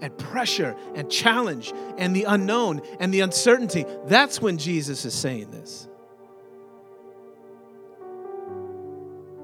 and 0.02 0.18
pressure 0.18 0.76
and 0.96 1.10
challenge 1.10 1.72
and 1.98 2.16
the 2.16 2.24
unknown 2.24 2.82
and 3.00 3.14
the 3.14 3.22
uncertainty. 3.22 3.86
That's 4.06 4.42
when 4.42 4.58
Jesus 4.58 5.06
is 5.06 5.14
saying 5.14 5.52
this. 5.52 5.88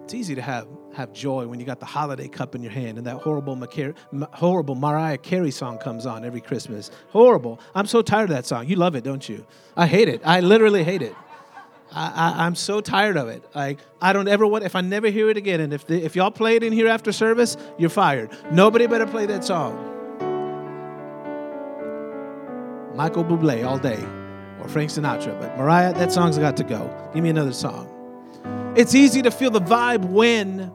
It's 0.03 0.13
easy 0.13 0.36
to 0.36 0.41
have, 0.41 0.67
have 0.93 1.12
joy 1.12 1.48
when 1.48 1.60
you 1.60 1.65
got 1.65 1.81
the 1.81 1.86
holiday 1.86 2.29
cup 2.29 2.55
in 2.55 2.63
your 2.63 2.72
hand 2.72 2.98
and 2.98 3.05
that 3.05 3.17
horrible, 3.17 3.62
horrible 4.31 4.74
Mariah 4.74 5.17
Carey 5.17 5.51
song 5.51 5.77
comes 5.77 6.05
on 6.05 6.24
every 6.24 6.39
Christmas. 6.39 6.91
Horrible. 7.10 7.60
I'm 7.75 7.86
so 7.86 8.01
tired 8.01 8.29
of 8.29 8.36
that 8.38 8.46
song. 8.46 8.67
You 8.67 8.77
love 8.77 8.96
it, 8.96 9.03
don't 9.03 9.27
you? 9.27 9.46
I 9.75 9.86
hate 9.86 10.07
it. 10.07 10.22
I 10.24 10.39
literally 10.39 10.84
hate 10.84 11.01
it. 11.01 11.13
I, 11.91 12.46
am 12.46 12.56
so 12.56 12.82
tired 12.82 13.17
of 13.17 13.27
it. 13.29 13.44
Like 13.56 13.79
I 14.01 14.13
don't 14.13 14.27
ever 14.27 14.46
want. 14.46 14.63
If 14.63 14.75
I 14.75 14.82
never 14.82 15.10
hear 15.10 15.29
it 15.29 15.38
again, 15.38 15.62
and 15.62 15.74
if 15.74 15.88
the, 15.88 16.03
if 16.03 16.15
y'all 16.15 16.32
play 16.32 16.56
it 16.56 16.63
in 16.63 16.74
here 16.74 16.88
after 16.88 17.12
service, 17.12 17.58
you're 17.77 17.89
fired. 17.89 18.29
Nobody 18.51 18.88
better 18.88 19.08
play 19.08 19.25
that 19.27 19.44
song. 19.44 19.84
Michael 22.96 23.24
Bublé 23.24 23.65
all 23.65 23.77
day, 23.77 24.03
or 24.60 24.67
Frank 24.67 24.89
Sinatra. 24.89 25.39
But 25.39 25.58
Mariah, 25.58 25.94
that 25.94 26.12
song's 26.12 26.38
got 26.38 26.58
to 26.58 26.63
go. 26.63 26.94
Give 27.13 27.24
me 27.24 27.29
another 27.29 27.53
song. 27.53 27.94
It's 28.75 28.94
easy 28.94 29.22
to 29.22 29.32
feel 29.32 29.51
the 29.51 29.62
vibe 29.62 30.06
when 30.06 30.72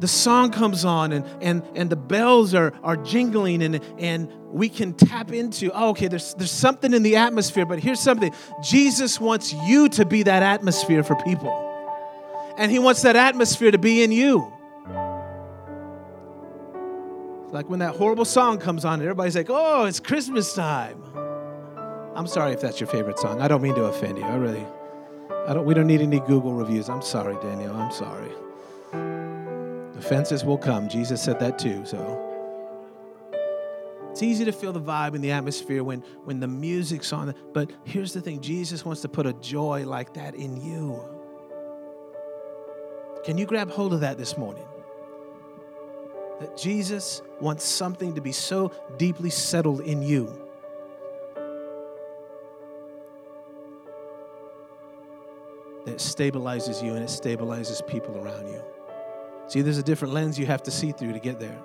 the 0.00 0.08
song 0.08 0.50
comes 0.50 0.84
on 0.84 1.12
and, 1.12 1.24
and, 1.40 1.62
and 1.74 1.90
the 1.90 1.96
bells 1.96 2.54
are, 2.54 2.72
are 2.82 2.96
jingling 2.96 3.62
and, 3.62 3.80
and 3.98 4.32
we 4.52 4.68
can 4.68 4.94
tap 4.94 5.32
into, 5.32 5.70
oh, 5.72 5.90
okay, 5.90 6.08
there's, 6.08 6.34
there's 6.34 6.50
something 6.50 6.94
in 6.94 7.02
the 7.02 7.16
atmosphere, 7.16 7.66
but 7.66 7.78
here's 7.78 8.00
something 8.00 8.32
Jesus 8.62 9.20
wants 9.20 9.52
you 9.52 9.88
to 9.90 10.04
be 10.06 10.22
that 10.22 10.42
atmosphere 10.42 11.02
for 11.02 11.16
people. 11.16 11.64
And 12.56 12.70
He 12.70 12.78
wants 12.78 13.02
that 13.02 13.16
atmosphere 13.16 13.70
to 13.70 13.78
be 13.78 14.02
in 14.02 14.12
you. 14.12 14.52
Like 17.50 17.68
when 17.68 17.78
that 17.78 17.96
horrible 17.96 18.24
song 18.24 18.58
comes 18.58 18.84
on, 18.84 18.94
and 18.94 19.02
everybody's 19.02 19.36
like, 19.36 19.48
oh, 19.48 19.84
it's 19.84 20.00
Christmas 20.00 20.54
time. 20.54 21.02
I'm 22.14 22.26
sorry 22.26 22.52
if 22.52 22.60
that's 22.60 22.80
your 22.80 22.88
favorite 22.88 23.18
song. 23.18 23.40
I 23.40 23.48
don't 23.48 23.62
mean 23.62 23.74
to 23.76 23.84
offend 23.84 24.18
you. 24.18 24.24
I 24.24 24.34
really, 24.36 24.66
I 25.46 25.54
don't, 25.54 25.64
we 25.64 25.72
don't 25.72 25.86
need 25.86 26.00
any 26.00 26.20
Google 26.20 26.52
reviews. 26.52 26.88
I'm 26.88 27.00
sorry, 27.02 27.36
Daniel. 27.42 27.74
I'm 27.74 27.92
sorry. 27.92 28.32
Offenses 29.98 30.44
will 30.44 30.56
come. 30.56 30.88
Jesus 30.88 31.20
said 31.20 31.40
that 31.40 31.58
too, 31.58 31.84
so. 31.84 32.24
It's 34.12 34.22
easy 34.22 34.44
to 34.44 34.52
feel 34.52 34.72
the 34.72 34.80
vibe 34.80 35.14
in 35.14 35.20
the 35.20 35.32
atmosphere 35.32 35.84
when, 35.84 36.00
when 36.24 36.40
the 36.40 36.48
music's 36.48 37.12
on. 37.12 37.34
But 37.52 37.70
here's 37.84 38.12
the 38.12 38.20
thing 38.20 38.40
Jesus 38.40 38.84
wants 38.84 39.02
to 39.02 39.08
put 39.08 39.26
a 39.26 39.32
joy 39.34 39.84
like 39.86 40.14
that 40.14 40.34
in 40.34 40.56
you. 40.56 41.00
Can 43.24 43.38
you 43.38 43.44
grab 43.44 43.70
hold 43.70 43.92
of 43.92 44.00
that 44.00 44.18
this 44.18 44.38
morning? 44.38 44.64
That 46.40 46.56
Jesus 46.56 47.20
wants 47.40 47.64
something 47.64 48.14
to 48.14 48.20
be 48.20 48.32
so 48.32 48.72
deeply 48.96 49.30
settled 49.30 49.80
in 49.80 50.02
you. 50.02 50.26
That 55.86 55.96
stabilizes 55.96 56.82
you 56.84 56.94
and 56.94 57.02
it 57.02 57.08
stabilizes 57.08 57.84
people 57.86 58.16
around 58.16 58.48
you. 58.48 58.62
See, 59.48 59.62
there's 59.62 59.78
a 59.78 59.82
different 59.82 60.14
lens 60.14 60.38
you 60.38 60.46
have 60.46 60.62
to 60.64 60.70
see 60.70 60.92
through 60.92 61.14
to 61.14 61.18
get 61.18 61.40
there. 61.40 61.58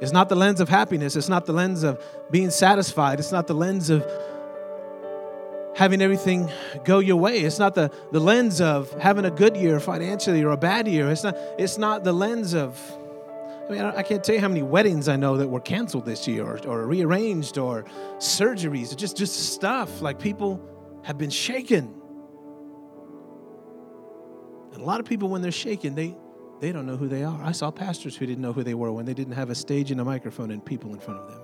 It's 0.00 0.12
not 0.12 0.28
the 0.28 0.36
lens 0.36 0.60
of 0.60 0.68
happiness, 0.68 1.16
it's 1.16 1.28
not 1.28 1.46
the 1.46 1.52
lens 1.52 1.82
of 1.82 2.02
being 2.30 2.50
satisfied, 2.50 3.18
it's 3.18 3.32
not 3.32 3.46
the 3.46 3.54
lens 3.54 3.88
of 3.88 4.04
having 5.76 6.00
everything 6.00 6.50
go 6.84 6.98
your 6.98 7.16
way. 7.16 7.40
It's 7.40 7.58
not 7.58 7.74
the, 7.74 7.90
the 8.10 8.20
lens 8.20 8.62
of 8.62 8.90
having 8.94 9.26
a 9.26 9.30
good 9.30 9.56
year 9.56 9.78
financially 9.78 10.42
or 10.42 10.52
a 10.52 10.56
bad 10.56 10.88
year. 10.88 11.10
It's 11.10 11.22
not, 11.22 11.36
it's 11.58 11.76
not 11.76 12.02
the 12.02 12.14
lens 12.14 12.54
of, 12.54 12.80
I 13.68 13.72
mean, 13.72 13.82
I 13.82 14.02
can't 14.02 14.24
tell 14.24 14.34
you 14.34 14.40
how 14.40 14.48
many 14.48 14.62
weddings 14.62 15.06
I 15.06 15.16
know 15.16 15.36
that 15.36 15.48
were 15.48 15.60
canceled 15.60 16.06
this 16.06 16.26
year 16.26 16.44
or, 16.44 16.58
or 16.66 16.86
rearranged 16.86 17.58
or 17.58 17.84
surgeries, 18.16 18.92
or 18.92 18.96
just, 18.96 19.18
just 19.18 19.52
stuff. 19.52 20.00
Like 20.00 20.18
people 20.18 20.66
have 21.04 21.18
been 21.18 21.30
shaken. 21.30 21.94
And 24.72 24.80
a 24.80 24.84
lot 24.84 25.00
of 25.00 25.04
people, 25.04 25.28
when 25.28 25.42
they're 25.42 25.52
shaken, 25.52 25.94
they, 25.94 26.16
they 26.60 26.72
don't 26.72 26.86
know 26.86 26.96
who 26.96 27.08
they 27.08 27.22
are. 27.22 27.38
I 27.42 27.52
saw 27.52 27.70
pastors 27.70 28.16
who 28.16 28.26
didn't 28.26 28.42
know 28.42 28.52
who 28.52 28.62
they 28.62 28.74
were 28.74 28.90
when 28.92 29.04
they 29.04 29.14
didn't 29.14 29.34
have 29.34 29.50
a 29.50 29.54
stage 29.54 29.90
and 29.90 30.00
a 30.00 30.04
microphone 30.04 30.50
and 30.50 30.64
people 30.64 30.92
in 30.92 30.98
front 30.98 31.20
of 31.20 31.28
them. 31.28 31.40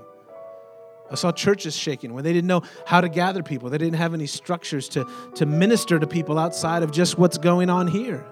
I 1.11 1.15
saw 1.15 1.31
churches 1.31 1.77
shaking 1.77 2.15
when 2.15 2.25
they 2.25 2.33
didn't 2.33 2.49
know 2.49 2.63
how 2.87 3.03
to 3.03 3.09
gather 3.09 3.43
people. 3.43 3.69
They 3.69 3.77
didn't 3.77 3.99
have 3.99 4.15
any 4.15 4.27
structures 4.27 4.89
to, 4.91 5.07
to 5.35 5.45
minister 5.45 5.99
to 5.99 6.07
people 6.07 6.39
outside 6.39 6.83
of 6.83 6.91
just 6.91 7.19
what's 7.19 7.37
going 7.37 7.69
on 7.69 7.87
here. 7.87 8.25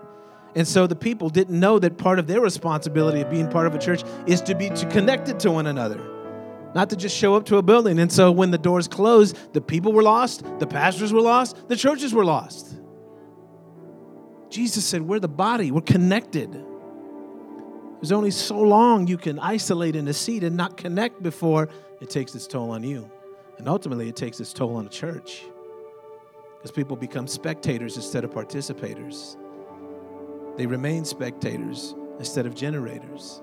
And 0.54 0.66
so 0.66 0.86
the 0.86 0.96
people 0.96 1.28
didn't 1.28 1.60
know 1.60 1.78
that 1.78 1.98
part 1.98 2.18
of 2.18 2.26
their 2.26 2.40
responsibility 2.40 3.20
of 3.20 3.30
being 3.30 3.48
part 3.50 3.66
of 3.66 3.74
a 3.74 3.78
church 3.78 4.02
is 4.26 4.40
to 4.42 4.54
be 4.54 4.70
to 4.70 4.88
connected 4.88 5.38
to 5.40 5.50
one 5.50 5.66
another, 5.66 6.00
not 6.74 6.88
to 6.90 6.96
just 6.96 7.14
show 7.14 7.34
up 7.34 7.44
to 7.46 7.58
a 7.58 7.62
building. 7.62 7.98
And 7.98 8.10
so 8.10 8.32
when 8.32 8.50
the 8.50 8.58
doors 8.58 8.88
closed, 8.88 9.36
the 9.52 9.60
people 9.60 9.92
were 9.92 10.02
lost, 10.02 10.42
the 10.58 10.66
pastors 10.66 11.12
were 11.12 11.20
lost, 11.20 11.68
the 11.68 11.76
churches 11.76 12.14
were 12.14 12.24
lost. 12.24 12.74
Jesus 14.48 14.84
said, 14.84 15.02
We're 15.02 15.20
the 15.20 15.28
body, 15.28 15.70
we're 15.70 15.82
connected. 15.82 16.66
There's 18.00 18.12
only 18.12 18.30
so 18.30 18.58
long 18.58 19.06
you 19.06 19.18
can 19.18 19.38
isolate 19.38 19.94
in 19.94 20.08
a 20.08 20.14
seat 20.14 20.42
and 20.42 20.56
not 20.56 20.78
connect 20.78 21.22
before 21.22 21.68
it 22.00 22.08
takes 22.08 22.34
its 22.34 22.46
toll 22.46 22.70
on 22.70 22.82
you. 22.82 23.10
And 23.58 23.68
ultimately, 23.68 24.08
it 24.08 24.16
takes 24.16 24.40
its 24.40 24.54
toll 24.54 24.76
on 24.76 24.84
the 24.84 24.90
church 24.90 25.44
because 26.56 26.70
people 26.70 26.96
become 26.96 27.26
spectators 27.26 27.96
instead 27.96 28.24
of 28.24 28.30
participators. 28.30 29.36
They 30.56 30.66
remain 30.66 31.04
spectators 31.04 31.94
instead 32.18 32.46
of 32.46 32.54
generators. 32.54 33.42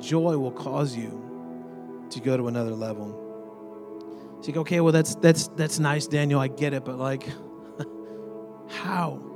Joy 0.00 0.38
will 0.38 0.52
cause 0.52 0.96
you 0.96 2.06
to 2.10 2.20
go 2.20 2.36
to 2.36 2.46
another 2.48 2.74
level. 2.74 3.26
You 4.44 4.54
go, 4.54 4.60
okay, 4.60 4.80
well 4.80 4.92
that's 4.92 5.14
that's 5.16 5.48
that's 5.48 5.78
nice, 5.78 6.06
Daniel. 6.06 6.40
I 6.40 6.48
get 6.48 6.72
it, 6.72 6.84
but 6.84 6.98
like, 6.98 7.28
how? 8.68 9.29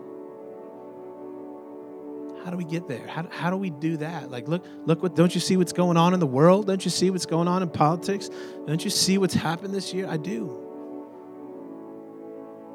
How 2.44 2.50
do 2.50 2.58
we 2.58 2.64
get 2.64 2.86
there? 2.86 3.06
How, 3.06 3.26
how 3.30 3.50
do 3.50 3.56
we 3.56 3.70
do 3.70 3.96
that? 3.96 4.30
Like, 4.30 4.46
look, 4.48 4.66
look 4.84 5.02
what, 5.02 5.16
don't 5.16 5.34
you 5.34 5.40
see 5.40 5.56
what's 5.56 5.72
going 5.72 5.96
on 5.96 6.12
in 6.12 6.20
the 6.20 6.26
world? 6.26 6.66
Don't 6.66 6.84
you 6.84 6.90
see 6.90 7.10
what's 7.10 7.24
going 7.24 7.48
on 7.48 7.62
in 7.62 7.70
politics? 7.70 8.28
Don't 8.66 8.84
you 8.84 8.90
see 8.90 9.16
what's 9.16 9.32
happened 9.32 9.72
this 9.72 9.94
year? 9.94 10.06
I 10.06 10.18
do. 10.18 10.60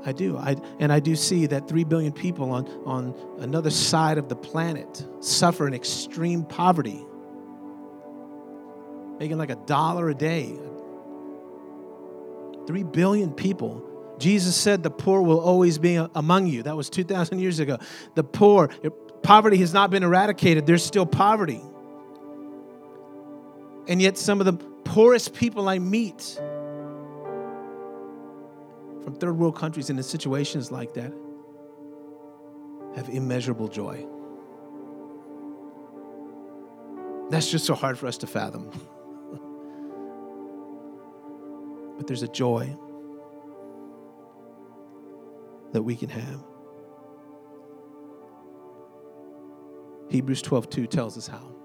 I 0.04 0.12
do. 0.12 0.38
I, 0.38 0.56
and 0.80 0.92
I 0.92 1.00
do 1.00 1.16
see 1.16 1.46
that 1.48 1.68
3 1.68 1.84
billion 1.84 2.12
people 2.12 2.52
on, 2.52 2.68
on 2.86 3.14
another 3.40 3.70
side 3.70 4.18
of 4.18 4.28
the 4.28 4.36
planet 4.36 5.06
suffer 5.20 5.68
in 5.68 5.76
extreme 5.76 6.46
poverty, 6.46 7.06
making 9.20 9.38
like 9.38 9.52
a 9.52 9.60
dollar 9.68 10.10
a 10.10 10.16
day. 10.16 10.58
3 12.66 12.84
billion 12.84 13.34
people. 13.34 13.86
Jesus 14.18 14.56
said 14.56 14.82
the 14.84 14.92
poor 14.92 15.22
will 15.22 15.40
always 15.40 15.78
be 15.78 15.96
among 16.16 16.48
you. 16.48 16.64
That 16.64 16.76
was 16.76 16.90
2,000 16.90 17.40
years 17.40 17.60
ago. 17.60 17.78
The 18.16 18.24
poor, 18.24 18.70
Poverty 19.24 19.58
has 19.58 19.74
not 19.74 19.92
been 19.92 20.04
eradicated, 20.04 20.66
there's 20.66 20.84
still 20.84 21.06
poverty. 21.06 21.62
And 23.88 24.02
yet, 24.02 24.18
some 24.18 24.40
of 24.40 24.46
the 24.46 24.54
poorest 24.54 25.34
people 25.34 25.68
I 25.68 25.80
meet 25.80 26.40
from 29.04 29.16
third 29.16 29.38
world 29.38 29.56
countries 29.56 29.90
and 29.90 29.98
in 29.98 30.04
situations 30.04 30.72
like 30.72 30.94
that 30.94 31.14
have 32.96 33.10
immeasurable 33.10 33.68
joy. 33.68 34.06
That's 37.30 37.50
just 37.50 37.66
so 37.66 37.76
hard 37.76 37.98
for 37.98 38.08
us 38.08 38.18
to 38.20 38.28
fathom. 38.28 38.70
but 41.98 42.08
there's 42.08 42.24
a 42.24 42.28
joy 42.28 42.76
that 45.74 45.84
we 45.84 45.96
can 45.96 46.10
have. 46.10 46.49
Hebrews 50.10 50.42
12 50.42 50.70
2 50.70 50.88
tells 50.88 51.18
us 51.18 51.28
how. 51.28 51.56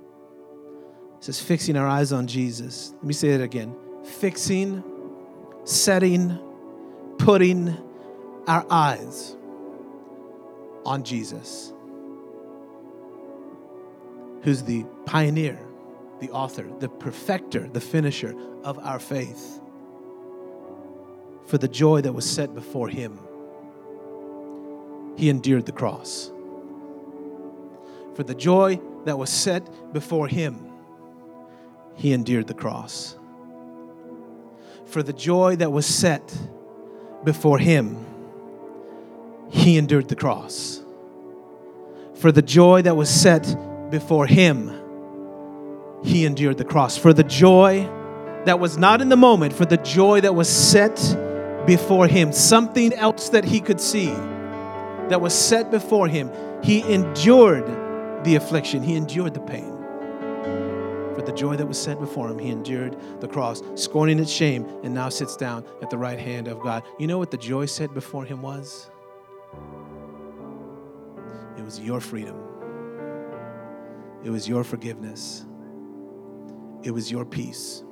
It 1.19 1.25
says, 1.25 1.41
fixing 1.41 1.77
our 1.77 1.89
eyes 1.89 2.13
on 2.13 2.27
Jesus. 2.27 2.93
Let 2.97 3.05
me 3.05 3.15
say 3.15 3.31
it 3.31 3.41
again. 3.41 3.75
Fixing, 4.05 4.85
setting, 5.65 6.39
putting 7.19 7.77
our 8.47 8.67
eyes 8.71 9.37
on 10.85 11.03
Jesus, 11.03 11.73
who's 14.43 14.63
the 14.63 14.85
pioneer, 15.07 15.59
the 16.21 16.31
author, 16.31 16.67
the 16.81 16.89
perfecter, 16.91 17.67
the 17.69 17.81
finisher 17.81 18.35
of 18.63 18.79
our 18.81 18.99
faith. 18.99 19.61
for 21.47 21.59
the 21.59 21.69
joy 21.69 22.01
that 22.01 22.13
was 22.13 22.29
set 22.29 22.55
before 22.55 22.89
him, 22.89 23.19
he 25.17 25.29
endured 25.29 25.67
the 25.67 25.73
cross. 25.73 26.33
For 28.15 28.23
the 28.23 28.35
joy 28.35 28.81
that 29.05 29.19
was 29.19 29.31
set 29.31 29.69
before 29.93 30.29
him, 30.29 30.71
he 31.97 32.13
endured 32.13 32.47
the 32.47 32.55
cross. 32.55 33.17
For 34.87 35.03
the 35.03 35.13
joy 35.13 35.57
that 35.57 35.73
was 35.73 35.87
set 35.87 36.37
before 37.25 37.59
him, 37.59 38.05
he 39.51 39.79
endured 39.79 40.09
the 40.09 40.17
cross. 40.17 40.81
For 42.15 42.31
the 42.31 42.43
joy 42.43 42.83
that 42.83 42.97
was 42.97 43.11
set 43.11 43.57
before 43.91 44.27
him, 44.27 44.71
he 46.05 46.25
endured 46.25 46.59
the 46.59 46.65
cross. 46.65 46.97
For 46.97 47.13
the 47.13 47.25
joy 47.25 47.89
that 48.45 48.61
was 48.61 48.79
not 48.79 49.01
in 49.01 49.09
the 49.09 49.17
moment, 49.17 49.53
for 49.53 49.65
the 49.65 49.79
joy 49.79 50.21
that 50.21 50.35
was 50.35 50.49
set 50.49 50.97
before 51.67 52.07
him, 52.07 52.31
something 52.31 52.93
else 52.93 53.31
that 53.31 53.45
he 53.45 53.61
could 53.61 53.81
see 53.81 54.11
that 55.09 55.21
was 55.21 55.35
set 55.35 55.71
before 55.71 56.07
him, 56.07 56.31
he 56.63 56.81
endured 56.93 57.84
the 58.25 58.37
affliction, 58.37 58.83
he 58.83 58.97
endured 58.97 59.35
the 59.35 59.41
pain. 59.41 59.71
For 61.15 61.23
the 61.25 61.33
joy 61.33 61.57
that 61.57 61.67
was 61.67 61.81
set 61.81 62.01
before 62.01 62.29
him, 62.29 62.39
he 62.39 62.51
endured 62.51 62.97
the 63.21 63.29
cross, 63.29 63.63
scorning 63.77 64.19
its 64.19 64.33
shame, 64.33 64.67
and 64.83 64.93
now 64.93 65.09
sits 65.09 65.37
down 65.37 65.65
at 65.83 65.91
the 65.91 65.99
right 65.99 66.19
hand 66.19 66.49
of 66.49 66.61
God. 66.61 66.83
You 66.99 67.07
know 67.07 67.19
what 67.19 67.31
the 67.31 67.37
joy 67.37 67.67
set 67.67 67.95
before 67.95 68.25
him 68.25 68.43
was? 68.43 68.91
It 71.57 71.65
was 71.65 71.79
your 71.79 72.01
freedom, 72.01 72.37
it 74.25 74.31
was 74.31 74.49
your 74.49 74.65
forgiveness, 74.65 75.47
it 76.83 76.91
was 76.91 77.11
your 77.11 77.25
peace. 77.25 77.85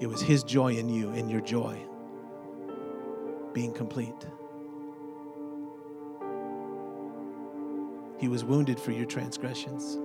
It 0.00 0.06
was 0.06 0.20
his 0.20 0.44
joy 0.44 0.74
in 0.76 0.88
you 0.88 1.10
and 1.10 1.28
your 1.28 1.40
joy 1.40 1.76
being 3.52 3.72
complete. 3.72 4.14
He 8.18 8.28
was 8.28 8.44
wounded 8.44 8.80
for 8.80 8.90
your 8.90 9.06
transgressions. 9.06 9.98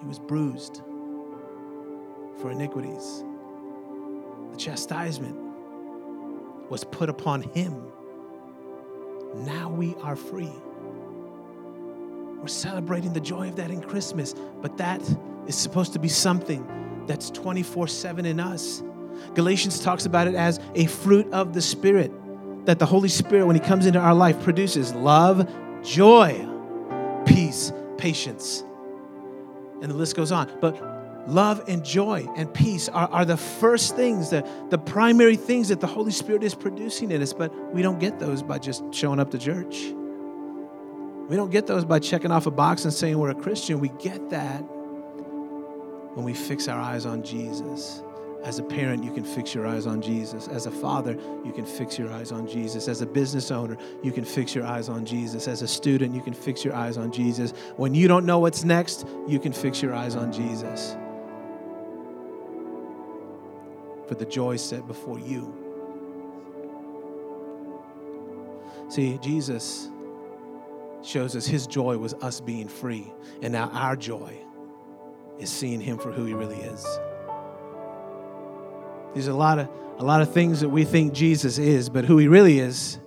He 0.00 0.06
was 0.06 0.18
bruised 0.18 0.82
for 2.40 2.50
iniquities. 2.50 3.24
The 4.52 4.56
chastisement 4.56 5.36
was 6.68 6.84
put 6.84 7.08
upon 7.08 7.42
him. 7.42 7.90
Now 9.34 9.70
we 9.70 9.94
are 10.02 10.16
free. 10.16 10.52
We're 12.38 12.48
celebrating 12.48 13.12
the 13.12 13.20
joy 13.20 13.48
of 13.48 13.56
that 13.56 13.70
in 13.70 13.80
Christmas, 13.80 14.34
but 14.60 14.76
that 14.76 15.02
is 15.46 15.56
supposed 15.56 15.92
to 15.94 15.98
be 15.98 16.08
something 16.08 17.04
that's 17.06 17.30
24 17.30 17.88
7 17.88 18.26
in 18.26 18.40
us. 18.40 18.82
Galatians 19.34 19.80
talks 19.80 20.04
about 20.04 20.26
it 20.26 20.34
as 20.34 20.60
a 20.74 20.86
fruit 20.86 21.32
of 21.32 21.54
the 21.54 21.62
Spirit 21.62 22.12
that 22.66 22.78
the 22.78 22.86
Holy 22.86 23.08
Spirit, 23.08 23.46
when 23.46 23.56
He 23.56 23.60
comes 23.60 23.86
into 23.86 23.98
our 23.98 24.14
life, 24.14 24.42
produces 24.42 24.92
love, 24.94 25.48
joy, 25.82 26.46
peace, 27.26 27.72
patience. 27.98 28.64
And 29.82 29.90
the 29.90 29.94
list 29.94 30.16
goes 30.16 30.32
on. 30.32 30.50
But 30.60 31.28
love 31.28 31.64
and 31.68 31.84
joy 31.84 32.26
and 32.36 32.52
peace 32.52 32.88
are, 32.88 33.08
are 33.08 33.24
the 33.24 33.36
first 33.36 33.96
things, 33.96 34.30
the, 34.30 34.48
the 34.70 34.78
primary 34.78 35.36
things 35.36 35.68
that 35.68 35.80
the 35.80 35.86
Holy 35.86 36.12
Spirit 36.12 36.42
is 36.42 36.54
producing 36.54 37.10
in 37.10 37.20
us. 37.20 37.32
But 37.32 37.54
we 37.72 37.82
don't 37.82 37.98
get 37.98 38.18
those 38.18 38.42
by 38.42 38.58
just 38.58 38.82
showing 38.94 39.20
up 39.20 39.30
to 39.32 39.38
church. 39.38 39.76
We 41.28 41.34
don't 41.34 41.50
get 41.50 41.66
those 41.66 41.84
by 41.84 41.98
checking 41.98 42.30
off 42.30 42.46
a 42.46 42.52
box 42.52 42.84
and 42.84 42.94
saying 42.94 43.18
we're 43.18 43.30
a 43.30 43.34
Christian. 43.34 43.80
We 43.80 43.88
get 43.98 44.30
that 44.30 44.60
when 46.14 46.24
we 46.24 46.32
fix 46.32 46.68
our 46.68 46.80
eyes 46.80 47.04
on 47.04 47.22
Jesus. 47.22 48.02
As 48.44 48.58
a 48.58 48.62
parent, 48.62 49.02
you 49.02 49.12
can 49.12 49.24
fix 49.24 49.54
your 49.54 49.66
eyes 49.66 49.86
on 49.86 50.00
Jesus. 50.00 50.46
As 50.46 50.66
a 50.66 50.70
father, 50.70 51.18
you 51.44 51.52
can 51.52 51.66
fix 51.66 51.98
your 51.98 52.12
eyes 52.12 52.30
on 52.30 52.46
Jesus. 52.46 52.86
As 52.86 53.00
a 53.00 53.06
business 53.06 53.50
owner, 53.50 53.76
you 54.02 54.12
can 54.12 54.24
fix 54.24 54.54
your 54.54 54.64
eyes 54.64 54.88
on 54.88 55.04
Jesus. 55.04 55.48
As 55.48 55.62
a 55.62 55.68
student, 55.68 56.14
you 56.14 56.22
can 56.22 56.32
fix 56.34 56.64
your 56.64 56.74
eyes 56.74 56.96
on 56.96 57.10
Jesus. 57.10 57.52
When 57.76 57.94
you 57.94 58.06
don't 58.06 58.24
know 58.24 58.38
what's 58.38 58.62
next, 58.62 59.06
you 59.26 59.40
can 59.40 59.52
fix 59.52 59.82
your 59.82 59.94
eyes 59.94 60.14
on 60.14 60.32
Jesus. 60.32 60.96
For 64.06 64.14
the 64.14 64.26
joy 64.26 64.56
set 64.56 64.86
before 64.86 65.18
you. 65.18 65.52
See, 68.88 69.18
Jesus 69.18 69.90
shows 71.02 71.34
us 71.34 71.46
his 71.46 71.66
joy 71.66 71.98
was 71.98 72.14
us 72.14 72.40
being 72.40 72.68
free, 72.68 73.12
and 73.42 73.52
now 73.52 73.70
our 73.72 73.96
joy 73.96 74.38
is 75.38 75.50
seeing 75.50 75.80
him 75.80 75.98
for 75.98 76.12
who 76.12 76.24
he 76.24 76.34
really 76.34 76.58
is. 76.58 76.84
There's 79.16 79.28
a 79.28 79.34
lot 79.34 79.58
of 79.58 79.70
a 79.96 80.04
lot 80.04 80.20
of 80.20 80.30
things 80.30 80.60
that 80.60 80.68
we 80.68 80.84
think 80.84 81.14
Jesus 81.14 81.56
is, 81.56 81.88
but 81.88 82.04
who 82.04 82.18
he 82.18 82.28
really 82.28 82.58
is 82.58 82.98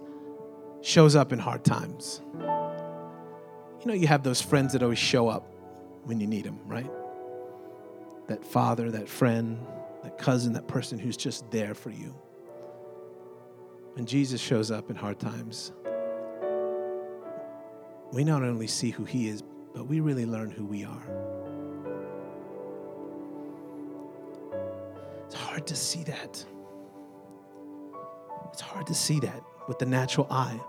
shows 0.82 1.16
up 1.16 1.32
in 1.32 1.38
hard 1.38 1.64
times. 1.64 2.24
You 2.34 3.86
know, 3.86 3.94
you 3.94 4.08
have 4.08 4.24
those 4.24 4.42
friends 4.42 4.74
that 4.74 4.82
always 4.82 4.98
show 4.98 5.28
up 5.28 5.46
when 6.06 6.20
you 6.20 6.26
need 6.26 6.46
them, 6.46 6.62
right? 6.66 6.90
That 8.26 8.44
father, 8.44 8.90
that 8.90 9.08
friend, 9.08 9.64
that 10.02 10.18
cousin, 10.18 10.54
that 10.54 10.68
person 10.68 10.98
who's 10.98 11.16
just 11.16 11.52
there 11.52 11.76
for 11.76 11.92
you. 11.92 12.16
When 13.94 14.08
Jesus 14.08 14.42
shows 14.42 14.72
up 14.72 14.90
in 14.90 14.96
hard 14.96 15.20
times, 15.20 15.74
we 18.12 18.24
not 18.24 18.42
only 18.42 18.66
see 18.66 18.90
who 18.90 19.06
he 19.06 19.28
is, 19.28 19.44
but 19.76 19.86
we 19.86 20.00
really 20.00 20.26
learn 20.26 20.50
who 20.50 20.66
we 20.66 20.84
are. 20.84 21.39
It's 25.30 25.36
hard 25.36 25.68
to 25.68 25.76
see 25.76 26.02
that. 26.06 26.44
It's 28.52 28.62
hard 28.62 28.88
to 28.88 28.96
see 28.96 29.20
that 29.20 29.44
with 29.68 29.78
the 29.78 29.86
natural 29.86 30.26
eye. 30.32 30.60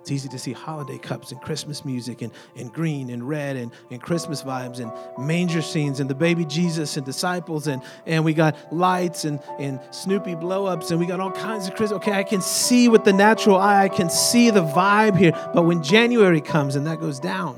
It's 0.00 0.10
easy 0.10 0.28
to 0.30 0.38
see 0.40 0.52
holiday 0.54 0.98
cups 0.98 1.30
and 1.30 1.40
Christmas 1.40 1.84
music 1.84 2.20
and, 2.20 2.32
and 2.56 2.72
green 2.72 3.10
and 3.10 3.28
red 3.28 3.54
and, 3.54 3.70
and 3.92 4.02
Christmas 4.02 4.42
vibes 4.42 4.80
and 4.80 4.90
manger 5.24 5.62
scenes 5.62 6.00
and 6.00 6.10
the 6.10 6.16
baby 6.16 6.44
Jesus 6.44 6.96
and 6.96 7.06
disciples 7.06 7.68
and, 7.68 7.80
and 8.06 8.24
we 8.24 8.34
got 8.34 8.56
lights 8.74 9.24
and, 9.24 9.38
and 9.60 9.78
Snoopy 9.92 10.34
blow 10.34 10.66
ups 10.66 10.90
and 10.90 10.98
we 10.98 11.06
got 11.06 11.20
all 11.20 11.30
kinds 11.30 11.68
of 11.68 11.76
Christmas. 11.76 11.98
Okay, 11.98 12.14
I 12.14 12.24
can 12.24 12.40
see 12.40 12.88
with 12.88 13.04
the 13.04 13.12
natural 13.12 13.56
eye, 13.56 13.84
I 13.84 13.88
can 13.88 14.10
see 14.10 14.50
the 14.50 14.64
vibe 14.64 15.16
here. 15.16 15.30
But 15.54 15.62
when 15.62 15.80
January 15.80 16.40
comes 16.40 16.74
and 16.74 16.88
that 16.88 16.98
goes 16.98 17.20
down, 17.20 17.54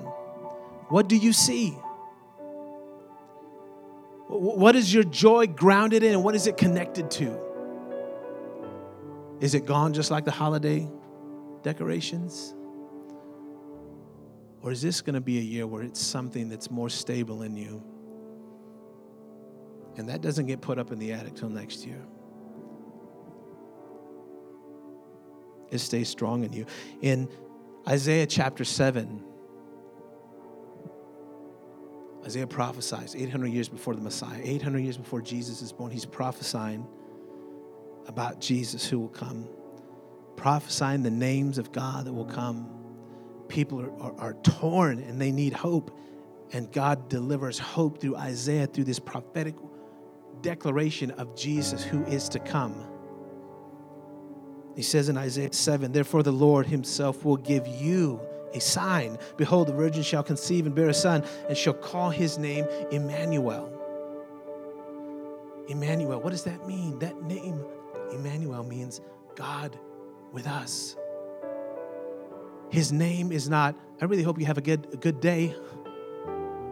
what 0.91 1.09
do 1.09 1.17
you 1.17 1.33
see? 1.33 1.75
What 4.33 4.77
is 4.77 4.95
your 4.95 5.03
joy 5.03 5.49
grounded 5.49 6.05
in 6.05 6.23
what 6.23 6.37
is 6.37 6.47
it 6.47 6.57
connected 6.57 7.11
to? 7.13 7.37
Is 9.41 9.57
it 9.57 9.67
gone 9.67 9.93
just 9.93 10.13
like 10.13 10.25
the 10.25 10.31
holiday 10.31 10.89
decorations? 11.63 12.55
Or 14.63 14.71
is 14.71 14.81
this 14.81 15.01
going 15.01 15.15
to 15.15 15.21
be 15.21 15.39
a 15.39 15.43
year 15.43 15.67
where 15.67 15.83
it's 15.83 16.01
something 16.01 16.49
that's 16.49 16.71
more 16.71 16.89
stable 16.89 17.43
in 17.43 17.57
you? 17.57 17.83
And 19.97 20.09
that 20.09 20.21
doesn't 20.21 20.47
get 20.47 20.61
put 20.61 20.79
up 20.79 20.93
in 20.93 21.01
the 21.01 21.13
attic 21.13 21.35
till 21.35 21.49
next 21.49 21.85
year. 21.85 22.01
It 25.73 25.79
stays 25.79 26.09
strong 26.09 26.45
in 26.45 26.53
you. 26.53 26.67
In 27.01 27.29
Isaiah 27.89 28.27
chapter 28.27 28.65
7, 28.65 29.25
Isaiah 32.31 32.47
prophesies 32.47 33.17
800 33.17 33.49
years 33.49 33.69
before 33.69 33.97
the 33.97 34.01
Messiah, 34.01 34.41
800 34.41 34.79
years 34.79 34.97
before 34.97 35.21
Jesus 35.21 35.63
is 35.63 35.73
born. 35.73 35.91
He's 35.91 36.07
prophesying 36.07 36.87
about 38.07 38.41
Jesus 38.41 38.89
who 38.89 39.01
will 39.01 39.09
come, 39.09 39.49
prophesying 40.37 41.03
the 41.03 41.11
names 41.11 41.59
of 41.59 41.73
God 41.73 42.05
that 42.05 42.13
will 42.13 42.25
come. 42.25 42.71
People 43.49 43.81
are, 43.81 44.01
are, 44.01 44.15
are 44.21 44.35
torn 44.45 45.01
and 45.01 45.21
they 45.21 45.33
need 45.33 45.53
hope. 45.53 45.99
And 46.53 46.71
God 46.71 47.09
delivers 47.09 47.59
hope 47.59 48.01
through 48.01 48.15
Isaiah, 48.15 48.69
through 48.69 48.85
this 48.85 49.01
prophetic 49.01 49.57
declaration 50.41 51.11
of 51.11 51.35
Jesus 51.35 51.83
who 51.83 52.05
is 52.05 52.29
to 52.29 52.39
come. 52.39 52.87
He 54.77 54.83
says 54.83 55.09
in 55.09 55.17
Isaiah 55.17 55.53
7, 55.53 55.91
Therefore 55.91 56.23
the 56.23 56.31
Lord 56.31 56.69
himself 56.69 57.25
will 57.25 57.39
give 57.39 57.67
you 57.67 58.21
a 58.55 58.61
sign. 58.61 59.19
Behold, 59.37 59.69
the 59.69 59.73
virgin 59.73 60.03
shall 60.03 60.23
conceive 60.23 60.67
and 60.67 60.75
bear 60.75 60.89
a 60.89 60.95
son, 60.95 61.25
and 61.49 61.57
shall 61.57 61.75
call 61.75 62.11
his 62.11 62.39
name 62.39 62.67
Emmanuel. 62.91 63.77
Emmanuel, 65.69 66.21
what 66.21 66.31
does 66.31 66.45
that 66.45 66.67
mean? 66.67 66.99
That 66.99 67.23
name, 67.23 67.65
Emmanuel, 68.13 68.65
means 68.65 69.01
God 69.37 69.79
with 70.33 70.47
us. 70.47 70.97
His 72.71 72.93
name 72.93 73.33
is 73.33 73.49
not, 73.49 73.75
I 74.01 74.05
really 74.05 74.23
hope 74.23 74.39
you 74.39 74.47
have 74.47 74.59
a 74.59 74.63
good, 74.63 74.87
a 74.93 74.97
good 74.97 75.21
day. 75.21 75.55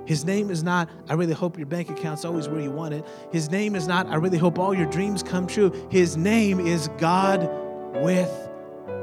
His 0.06 0.24
name 0.24 0.50
is 0.50 0.62
not, 0.62 0.88
I 1.08 1.14
really 1.14 1.34
hope 1.34 1.58
your 1.58 1.66
bank 1.66 1.90
account's 1.90 2.24
always 2.24 2.48
where 2.48 2.60
you 2.60 2.70
want 2.70 2.94
it. 2.94 3.04
His 3.30 3.50
name 3.50 3.74
is 3.74 3.86
not, 3.86 4.06
I 4.06 4.14
really 4.14 4.38
hope 4.38 4.58
all 4.58 4.74
your 4.74 4.86
dreams 4.86 5.22
come 5.22 5.46
true. 5.46 5.70
His 5.90 6.16
name 6.16 6.60
is 6.60 6.88
God 6.98 7.50
with 7.96 8.30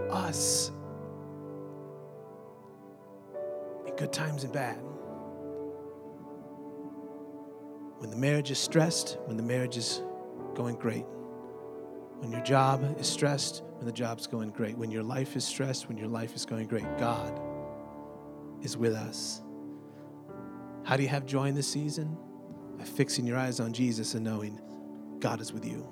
us. 0.09 0.71
Good 3.97 4.11
times 4.13 4.43
and 4.43 4.53
bad. 4.53 4.77
When 7.99 8.09
the 8.09 8.17
marriage 8.17 8.51
is 8.51 8.59
stressed, 8.59 9.17
when 9.25 9.37
the 9.37 9.43
marriage 9.43 9.77
is 9.77 10.01
going 10.53 10.75
great, 10.75 11.05
When 12.19 12.31
your 12.31 12.41
job 12.41 12.95
is 12.99 13.07
stressed, 13.07 13.63
when 13.77 13.85
the 13.85 13.91
job's 13.91 14.25
going 14.25 14.51
great. 14.51 14.77
When 14.77 14.89
your 14.89 15.03
life 15.03 15.35
is 15.35 15.43
stressed, 15.43 15.87
when 15.89 15.97
your 15.97 16.07
life 16.07 16.33
is 16.33 16.45
going 16.45 16.67
great. 16.67 16.85
God 16.97 17.39
is 18.61 18.77
with 18.77 18.93
us. 18.93 19.41
How 20.85 20.95
do 20.95 21.03
you 21.03 21.09
have 21.09 21.25
joy 21.25 21.47
in 21.47 21.55
this 21.55 21.67
season? 21.67 22.17
By 22.77 22.85
fixing 22.85 23.25
your 23.25 23.37
eyes 23.37 23.59
on 23.59 23.73
Jesus 23.73 24.13
and 24.13 24.23
knowing 24.23 24.59
God 25.19 25.41
is 25.41 25.51
with 25.51 25.65
you. 25.65 25.87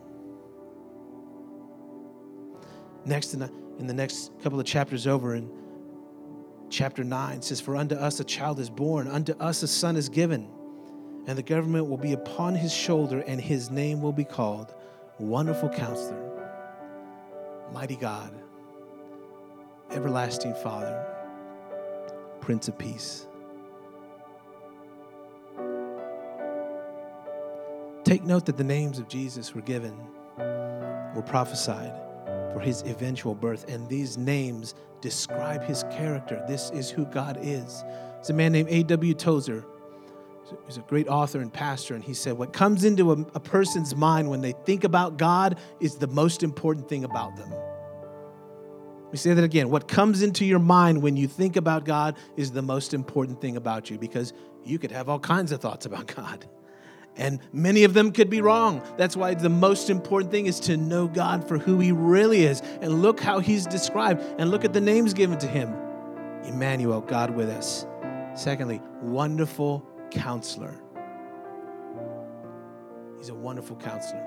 Next, 3.05 3.33
in 3.33 3.39
the, 3.41 3.51
in 3.79 3.87
the 3.87 3.93
next 3.93 4.31
couple 4.41 4.59
of 4.59 4.65
chapters 4.65 5.07
over, 5.07 5.35
in 5.35 5.49
chapter 6.73 7.03
9, 7.03 7.43
says, 7.43 7.61
For 7.61 7.75
unto 7.75 7.95
us 7.95 8.19
a 8.19 8.23
child 8.23 8.59
is 8.59 8.69
born, 8.69 9.07
unto 9.07 9.33
us 9.33 9.61
a 9.61 9.67
son 9.67 9.95
is 9.95 10.09
given, 10.09 10.49
and 11.27 11.37
the 11.37 11.43
government 11.43 11.87
will 11.87 11.97
be 11.97 12.13
upon 12.13 12.55
his 12.55 12.73
shoulder, 12.73 13.19
and 13.27 13.39
his 13.39 13.69
name 13.69 14.01
will 14.01 14.11
be 14.11 14.23
called 14.25 14.73
Wonderful 15.19 15.69
Counselor, 15.69 16.31
Mighty 17.71 17.95
God, 17.95 18.33
Everlasting 19.91 20.55
Father, 20.55 21.05
Prince 22.41 22.67
of 22.67 22.77
Peace. 22.79 23.27
Take 28.03 28.23
note 28.23 28.47
that 28.47 28.57
the 28.57 28.63
names 28.63 28.97
of 28.97 29.07
Jesus 29.07 29.53
were 29.53 29.61
given, 29.61 29.95
were 30.37 31.23
prophesied 31.25 32.02
for 32.53 32.59
his 32.59 32.81
eventual 32.83 33.35
birth, 33.35 33.65
and 33.67 33.89
these 33.89 34.17
names 34.17 34.75
describe 35.01 35.63
his 35.63 35.83
character. 35.91 36.43
This 36.47 36.69
is 36.71 36.89
who 36.89 37.05
God 37.05 37.37
is. 37.41 37.83
It's 38.19 38.29
a 38.29 38.33
man 38.33 38.53
named 38.53 38.69
A.W. 38.69 39.13
Tozer. 39.15 39.65
He's 40.65 40.77
a 40.77 40.81
great 40.81 41.07
author 41.07 41.41
and 41.41 41.51
pastor, 41.51 41.95
and 41.95 42.03
he 42.03 42.13
said, 42.13 42.33
What 42.33 42.53
comes 42.53 42.83
into 42.83 43.11
a, 43.11 43.19
a 43.33 43.39
person's 43.39 43.95
mind 43.95 44.29
when 44.29 44.41
they 44.41 44.53
think 44.65 44.83
about 44.83 45.17
God 45.17 45.57
is 45.79 45.95
the 45.97 46.07
most 46.07 46.43
important 46.43 46.87
thing 46.87 47.03
about 47.03 47.35
them. 47.35 47.49
Let 47.49 49.11
me 49.11 49.17
say 49.17 49.33
that 49.33 49.43
again. 49.43 49.69
What 49.69 49.87
comes 49.87 50.21
into 50.21 50.45
your 50.45 50.59
mind 50.59 51.01
when 51.01 51.17
you 51.17 51.27
think 51.27 51.55
about 51.55 51.85
God 51.85 52.17
is 52.35 52.51
the 52.51 52.61
most 52.61 52.93
important 52.93 53.41
thing 53.41 53.57
about 53.57 53.89
you 53.89 53.97
because 53.97 54.33
you 54.63 54.79
could 54.79 54.91
have 54.91 55.09
all 55.09 55.19
kinds 55.19 55.51
of 55.51 55.61
thoughts 55.61 55.85
about 55.85 56.07
God. 56.07 56.47
And 57.15 57.39
many 57.51 57.83
of 57.83 57.93
them 57.93 58.11
could 58.11 58.29
be 58.29 58.41
wrong. 58.41 58.81
That's 58.97 59.15
why 59.15 59.35
the 59.35 59.49
most 59.49 59.89
important 59.89 60.31
thing 60.31 60.47
is 60.47 60.59
to 60.61 60.77
know 60.77 61.07
God 61.07 61.47
for 61.47 61.57
who 61.57 61.79
He 61.79 61.91
really 61.91 62.43
is. 62.43 62.61
And 62.81 63.01
look 63.01 63.19
how 63.19 63.39
He's 63.39 63.65
described, 63.65 64.21
and 64.39 64.49
look 64.49 64.65
at 64.65 64.73
the 64.73 64.81
names 64.81 65.13
given 65.13 65.37
to 65.39 65.47
Him 65.47 65.73
Emmanuel, 66.43 67.01
God 67.01 67.29
with 67.31 67.49
us. 67.49 67.85
Secondly, 68.35 68.81
wonderful 69.01 69.85
counselor. 70.11 70.75
He's 73.17 73.29
a 73.29 73.35
wonderful 73.35 73.75
counselor. 73.77 74.21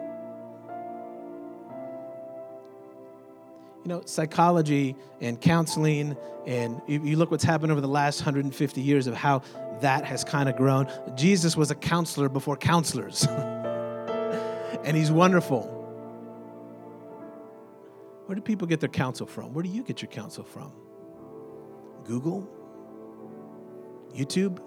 You 3.85 3.88
know, 3.90 4.03
psychology 4.05 4.96
and 5.20 5.40
counseling, 5.40 6.16
and 6.46 6.81
you, 6.87 7.16
look 7.16 7.31
what's 7.31 7.44
happened 7.44 7.72
over 7.72 7.81
the 7.81 7.88
last 7.88 8.20
150 8.20 8.81
years 8.81 9.07
of 9.07 9.14
how 9.14 9.42
that 9.80 10.04
has 10.04 10.24
kind 10.24 10.48
of 10.48 10.56
grown. 10.56 10.90
Jesus 11.14 11.56
was 11.56 11.70
a 11.70 11.74
counselor 11.74 12.28
before 12.28 12.56
counselors, 12.56 13.24
and 14.84 14.96
he's 14.96 15.10
wonderful. 15.10 15.72
Where 18.26 18.34
do 18.34 18.40
people 18.40 18.66
get 18.66 18.80
their 18.80 18.88
counsel 18.88 19.26
from? 19.26 19.54
Where 19.54 19.62
do 19.62 19.68
you 19.68 19.82
get 19.82 20.02
your 20.02 20.10
counsel 20.10 20.44
from? 20.44 20.72
Google? 22.04 22.48
YouTube? 24.14 24.60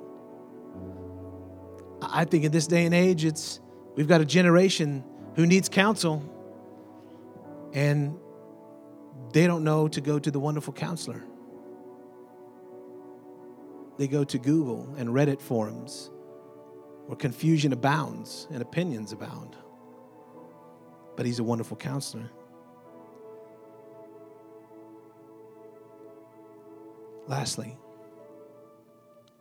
I 2.01 2.25
think 2.25 2.45
in 2.45 2.51
this 2.51 2.67
day 2.67 2.85
and 2.85 2.95
age, 2.95 3.25
it's 3.25 3.59
we've 3.95 4.07
got 4.07 4.21
a 4.21 4.25
generation 4.25 5.03
who 5.35 5.45
needs 5.45 5.67
counsel, 5.67 6.23
and 7.73 8.17
they 9.33 9.45
don't 9.47 9.63
know 9.63 9.87
to 9.89 10.01
go 10.01 10.19
to 10.19 10.31
the 10.31 10.39
wonderful 10.39 10.73
counselor 10.73 11.23
they 13.99 14.07
go 14.07 14.23
to 14.23 14.39
Google 14.39 14.95
and 14.97 15.09
Reddit 15.09 15.41
forums 15.41 16.09
where 17.05 17.17
confusion 17.17 17.73
abounds 17.73 18.47
and 18.49 18.61
opinions 18.61 19.11
abound. 19.11 19.57
But 21.17 21.25
he's 21.25 21.39
a 21.39 21.43
wonderful 21.43 21.75
counselor. 21.75 22.31
Lastly, 27.27 27.77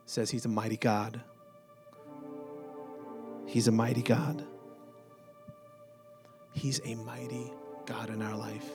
says 0.06 0.28
he's 0.28 0.44
a 0.44 0.48
mighty 0.48 0.76
God. 0.76 1.20
He's 3.46 3.68
a 3.68 3.72
mighty 3.72 4.02
God. 4.02 4.44
He's 6.52 6.80
a 6.84 6.96
mighty 6.96 7.52
God 7.86 8.10
in 8.10 8.22
our 8.22 8.36
life. 8.36 8.68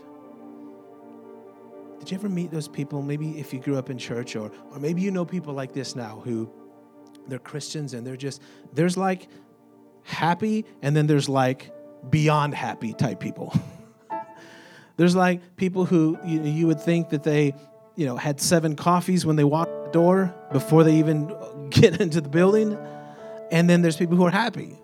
Did 2.03 2.11
you 2.11 2.17
ever 2.17 2.27
meet 2.27 2.51
those 2.51 2.67
people? 2.67 3.01
Maybe 3.01 3.39
if 3.39 3.53
you 3.53 3.61
grew 3.61 3.77
up 3.77 3.89
in 3.89 3.97
church, 3.97 4.35
or, 4.35 4.51
or 4.73 4.77
maybe 4.77 5.01
you 5.01 5.09
know 5.09 5.23
people 5.23 5.53
like 5.53 5.71
this 5.71 5.95
now 5.95 6.21
who 6.25 6.51
they're 7.29 7.39
Christians 7.39 7.93
and 7.93 8.05
they're 8.05 8.17
just, 8.17 8.41
there's 8.73 8.97
like 8.97 9.29
happy 10.03 10.65
and 10.81 10.97
then 10.97 11.07
there's 11.07 11.29
like 11.29 11.71
beyond 12.09 12.55
happy 12.55 12.91
type 12.91 13.21
people. 13.21 13.57
there's 14.97 15.15
like 15.15 15.55
people 15.55 15.85
who 15.85 16.19
you, 16.25 16.43
you 16.43 16.67
would 16.67 16.81
think 16.81 17.07
that 17.11 17.23
they, 17.23 17.55
you 17.95 18.05
know, 18.05 18.17
had 18.17 18.41
seven 18.41 18.75
coffees 18.75 19.25
when 19.25 19.37
they 19.37 19.45
walked 19.45 19.85
the 19.85 19.91
door 19.91 20.35
before 20.51 20.83
they 20.83 20.95
even 20.95 21.33
get 21.69 22.01
into 22.01 22.19
the 22.19 22.27
building. 22.27 22.77
And 23.49 23.69
then 23.69 23.81
there's 23.81 23.95
people 23.95 24.17
who 24.17 24.25
are 24.25 24.29
happy. 24.31 24.77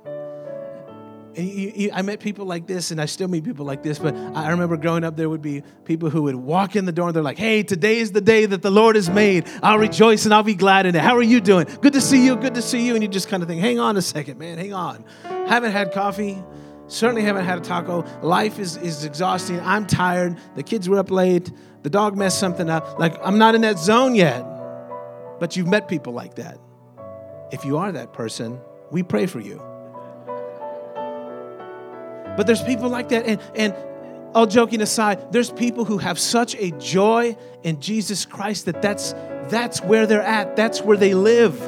And 1.40 1.48
you, 1.48 1.72
you, 1.74 1.90
I 1.94 2.02
met 2.02 2.20
people 2.20 2.46
like 2.46 2.68
this, 2.68 2.92
and 2.92 3.00
I 3.00 3.06
still 3.06 3.30
meet 3.30 3.46
people 3.46 3.66
like 3.66 3.82
this. 3.82 3.98
But 3.98 4.14
I 4.14 4.50
remember 4.50 4.76
growing 4.76 5.06
up, 5.06 5.16
there 5.16 5.30
would 5.30 5.42
be 5.42 5.64
people 5.86 6.10
who 6.10 6.24
would 6.24 6.36
walk 6.36 6.76
in 6.76 6.84
the 6.84 6.92
door 6.92 7.08
and 7.08 7.16
they're 7.16 7.24
like, 7.24 7.38
"Hey, 7.38 7.64
today 7.64 8.00
is 8.00 8.12
the 8.12 8.20
day 8.20 8.46
that 8.46 8.62
the 8.62 8.70
Lord 8.70 8.98
has 8.98 9.10
made. 9.10 9.48
I'll 9.64 9.80
rejoice 9.80 10.26
and 10.26 10.34
I'll 10.34 10.44
be 10.44 10.54
glad 10.54 10.86
in 10.86 10.96
it. 10.96 11.02
How 11.02 11.16
are 11.16 11.24
you 11.24 11.40
doing? 11.40 11.66
Good 11.80 11.94
to 11.94 12.02
see 12.02 12.26
you. 12.26 12.36
Good 12.36 12.56
to 12.56 12.62
see 12.62 12.86
you." 12.86 12.94
And 12.94 13.02
you 13.02 13.08
just 13.08 13.30
kind 13.30 13.42
of 13.42 13.48
think, 13.48 13.62
"Hang 13.62 13.80
on 13.80 13.96
a 13.96 14.02
second, 14.02 14.38
man. 14.38 14.58
Hang 14.58 14.74
on. 14.74 15.06
Haven't 15.24 15.72
had 15.72 15.94
coffee. 15.94 16.44
Certainly 16.88 17.22
haven't 17.22 17.46
had 17.46 17.60
a 17.60 17.62
taco. 17.62 18.04
Life 18.22 18.60
is 18.60 18.76
is 18.76 19.06
exhausting. 19.06 19.62
I'm 19.62 19.88
tired. 19.88 20.38
The 20.56 20.64
kids 20.64 20.90
were 20.90 21.00
up 21.00 21.10
late. 21.10 21.50
The 21.84 21.90
dog 21.90 22.18
messed 22.18 22.40
something 22.40 22.70
up. 22.70 23.00
Like 23.00 23.16
I'm 23.24 23.38
not 23.38 23.56
in 23.56 23.62
that 23.62 23.80
zone 23.80 24.14
yet." 24.14 24.46
But 25.40 25.56
you've 25.56 25.68
met 25.68 25.88
people 25.88 26.12
like 26.12 26.36
that. 26.36 26.58
If 27.54 27.64
you 27.64 27.78
are 27.78 27.94
that 27.94 28.12
person, 28.12 28.60
we 28.92 29.04
pray 29.04 29.26
for 29.26 29.40
you. 29.40 29.69
But 32.40 32.48
there's 32.48 32.64
people 32.64 32.88
like 32.88 33.10
that. 33.10 33.26
And, 33.26 33.42
and 33.54 33.76
all 34.34 34.46
joking 34.46 34.80
aside, 34.80 35.34
there's 35.34 35.52
people 35.52 35.84
who 35.84 35.98
have 35.98 36.18
such 36.18 36.56
a 36.56 36.72
joy 36.80 37.36
in 37.64 37.82
Jesus 37.82 38.26
Christ 38.26 38.64
that 38.68 38.82
that's, 38.82 39.12
that's 39.50 39.82
where 39.82 40.08
they're 40.08 40.22
at, 40.22 40.56
that's 40.56 40.82
where 40.82 40.96
they 40.96 41.14
live. 41.14 41.60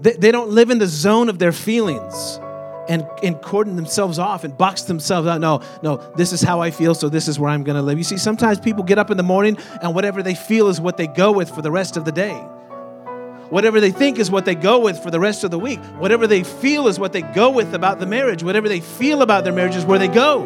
They, 0.00 0.12
they 0.12 0.32
don't 0.32 0.48
live 0.48 0.70
in 0.70 0.78
the 0.78 0.86
zone 0.86 1.28
of 1.28 1.38
their 1.38 1.52
feelings 1.52 2.40
and, 2.88 3.06
and 3.22 3.38
cordon 3.42 3.76
themselves 3.76 4.18
off 4.18 4.44
and 4.44 4.56
box 4.56 4.84
themselves 4.84 5.28
out. 5.28 5.42
No, 5.42 5.60
no, 5.82 5.98
this 6.16 6.32
is 6.32 6.40
how 6.40 6.62
I 6.62 6.70
feel, 6.70 6.94
so 6.94 7.10
this 7.10 7.28
is 7.28 7.38
where 7.38 7.50
I'm 7.50 7.64
going 7.64 7.76
to 7.76 7.82
live. 7.82 7.98
You 7.98 8.04
see, 8.04 8.16
sometimes 8.16 8.58
people 8.58 8.82
get 8.82 8.98
up 8.98 9.10
in 9.10 9.18
the 9.18 9.22
morning 9.22 9.58
and 9.82 9.94
whatever 9.94 10.22
they 10.22 10.34
feel 10.34 10.68
is 10.68 10.80
what 10.80 10.96
they 10.96 11.06
go 11.06 11.32
with 11.32 11.50
for 11.50 11.60
the 11.60 11.70
rest 11.70 11.98
of 11.98 12.06
the 12.06 12.12
day. 12.12 12.42
Whatever 13.54 13.80
they 13.80 13.92
think 13.92 14.18
is 14.18 14.32
what 14.32 14.46
they 14.46 14.56
go 14.56 14.80
with 14.80 15.00
for 15.00 15.12
the 15.12 15.20
rest 15.20 15.44
of 15.44 15.52
the 15.52 15.60
week. 15.60 15.78
Whatever 16.00 16.26
they 16.26 16.42
feel 16.42 16.88
is 16.88 16.98
what 16.98 17.12
they 17.12 17.22
go 17.22 17.50
with 17.50 17.72
about 17.72 18.00
the 18.00 18.04
marriage. 18.04 18.42
Whatever 18.42 18.68
they 18.68 18.80
feel 18.80 19.22
about 19.22 19.44
their 19.44 19.52
marriage 19.52 19.76
is 19.76 19.84
where 19.84 19.96
they 19.96 20.08
go. 20.08 20.42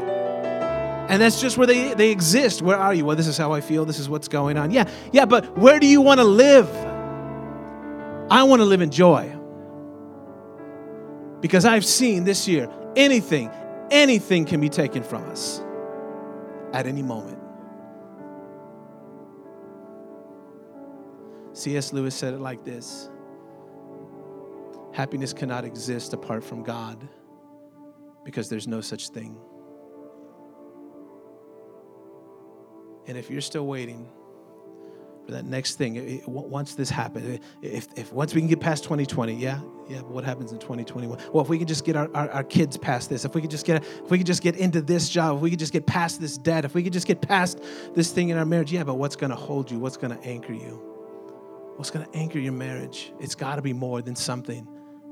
And 1.09 1.23
that's 1.23 1.41
just 1.41 1.57
where 1.57 1.67
they, 1.67 1.95
they 1.95 2.11
exist. 2.11 2.61
Where 2.61 2.77
are 2.77 2.93
you? 2.93 3.07
Well, 3.07 3.17
this 3.17 3.27
is 3.27 3.39
how 3.39 3.55
I 3.55 3.63
feel. 3.63 3.87
This 3.87 3.99
is 3.99 4.11
what's 4.11 4.29
going 4.29 4.59
on. 4.59 4.73
Yeah, 4.73 4.91
yeah, 5.11 5.25
but 5.25 5.57
where 5.57 5.81
do 5.81 5.87
you 5.87 6.03
want 6.03 6.21
to 6.21 6.25
live? 6.25 6.69
I 8.31 8.43
want 8.43 8.61
to 8.61 8.67
live 8.67 8.83
in 8.83 8.91
joy. 8.91 9.35
Because 11.41 11.65
I've 11.65 11.87
seen 11.87 12.25
this 12.25 12.47
year 12.47 12.69
anything, 12.95 13.51
anything 13.91 14.45
can 14.45 14.61
be 14.61 14.69
taken 14.69 15.03
from 15.03 15.25
us 15.31 15.63
at 16.75 16.87
any 16.87 17.01
moment. 17.01 17.38
C.S. 21.59 21.93
Lewis 21.93 22.15
said 22.15 22.35
it 22.35 22.41
like 22.41 22.65
this 22.65 23.11
Happiness 24.93 25.33
cannot 25.33 25.65
exist 25.65 26.13
apart 26.13 26.45
from 26.45 26.63
God 26.63 27.09
because 28.25 28.49
there's 28.49 28.69
no 28.69 28.81
such 28.81 29.09
thing. 29.09 29.37
And 33.07 33.17
if 33.17 33.31
you're 33.31 33.41
still 33.41 33.67
waiting 33.67 34.09
for 35.25 35.33
that 35.33 35.47
next 35.47 35.77
thing, 35.77 36.23
once 36.27 36.75
this 36.75 36.91
happens, 36.91 37.41
if, 37.61 37.89
if 37.97 38.13
once 38.13 38.35
we 38.35 38.41
can 38.41 38.49
get 38.49 38.61
past 38.61 38.85
2020, 38.85 39.35
yeah, 39.35 39.61
yeah, 39.89 39.99
but 39.99 40.11
what 40.11 40.25
happens 40.25 40.53
in 40.53 40.59
2021? 40.59 41.19
Well, 41.33 41.43
if 41.43 41.49
we 41.49 41.59
can 41.59 41.67
just 41.67 41.85
get 41.85 41.97
our, 41.97 42.09
our, 42.15 42.31
our, 42.31 42.45
kids 42.45 42.77
past 42.77 43.09
this, 43.09 43.25
if 43.25 43.35
we 43.35 43.41
could 43.41 43.51
just 43.51 43.67
get 43.67 43.83
if 43.83 44.11
we 44.11 44.19
could 44.19 44.27
just 44.27 44.43
get 44.43 44.57
into 44.57 44.81
this 44.81 45.09
job, 45.09 45.37
if 45.37 45.43
we 45.43 45.51
could 45.51 45.59
just 45.59 45.73
get 45.73 45.87
past 45.87 46.21
this 46.21 46.39
debt, 46.39 46.65
if 46.65 46.75
we 46.75 46.83
could 46.83 46.93
just 46.93 47.07
get 47.07 47.21
past 47.21 47.61
this 47.95 48.13
thing 48.13 48.29
in 48.29 48.39
our 48.39 48.47
marriage, 48.47 48.73
yeah, 48.73 48.85
but 48.85 48.95
what's 48.95 49.17
gonna 49.17 49.35
hold 49.35 49.71
you? 49.71 49.79
What's 49.79 49.97
gonna 49.97 50.21
anchor 50.23 50.53
you? 50.53 50.98
What's 51.79 51.93
going 51.93 52.05
to 52.05 52.19
anchor 52.19 52.41
your 52.41 52.53
marriage, 52.53 53.13
it's 53.21 53.37
got 53.37 53.55
to 53.55 53.63
be 53.63 53.73
more 53.73 54.03
than 54.03 54.17
something 54.17 54.67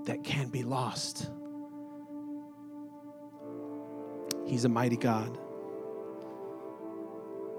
that 0.07 0.25
can 0.25 0.49
be 0.49 0.65
lost. 0.65 1.31
He's 4.49 4.65
a 4.65 4.69
mighty 4.69 4.97
God. 4.97 5.39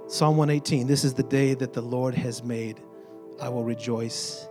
Psalm 0.10 0.36
118 0.36 0.88
This 0.88 1.06
is 1.06 1.14
the 1.14 1.24
day 1.24 1.54
that 1.54 1.72
the 1.72 1.82
Lord 1.82 2.16
has 2.16 2.44
made. 2.44 2.82
I 3.42 3.48
will 3.48 3.64
rejoice 3.64 4.46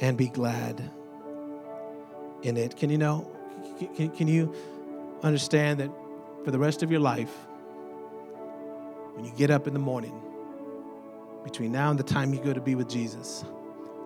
and 0.00 0.16
be 0.16 0.28
glad 0.28 0.90
in 2.42 2.56
it. 2.56 2.78
Can 2.78 2.88
you 2.88 2.96
know? 2.96 3.30
Can, 3.94 4.08
can 4.08 4.26
you 4.26 4.54
understand 5.22 5.80
that 5.80 5.90
for 6.46 6.50
the 6.50 6.58
rest 6.58 6.82
of 6.82 6.90
your 6.90 7.00
life, 7.00 7.34
when 9.12 9.26
you 9.26 9.32
get 9.36 9.50
up 9.50 9.66
in 9.66 9.74
the 9.74 9.78
morning, 9.78 10.18
between 11.50 11.72
now 11.72 11.90
and 11.90 11.98
the 11.98 12.04
time 12.04 12.34
you 12.34 12.40
go 12.40 12.52
to 12.52 12.60
be 12.60 12.74
with 12.74 12.88
Jesus, 12.88 13.44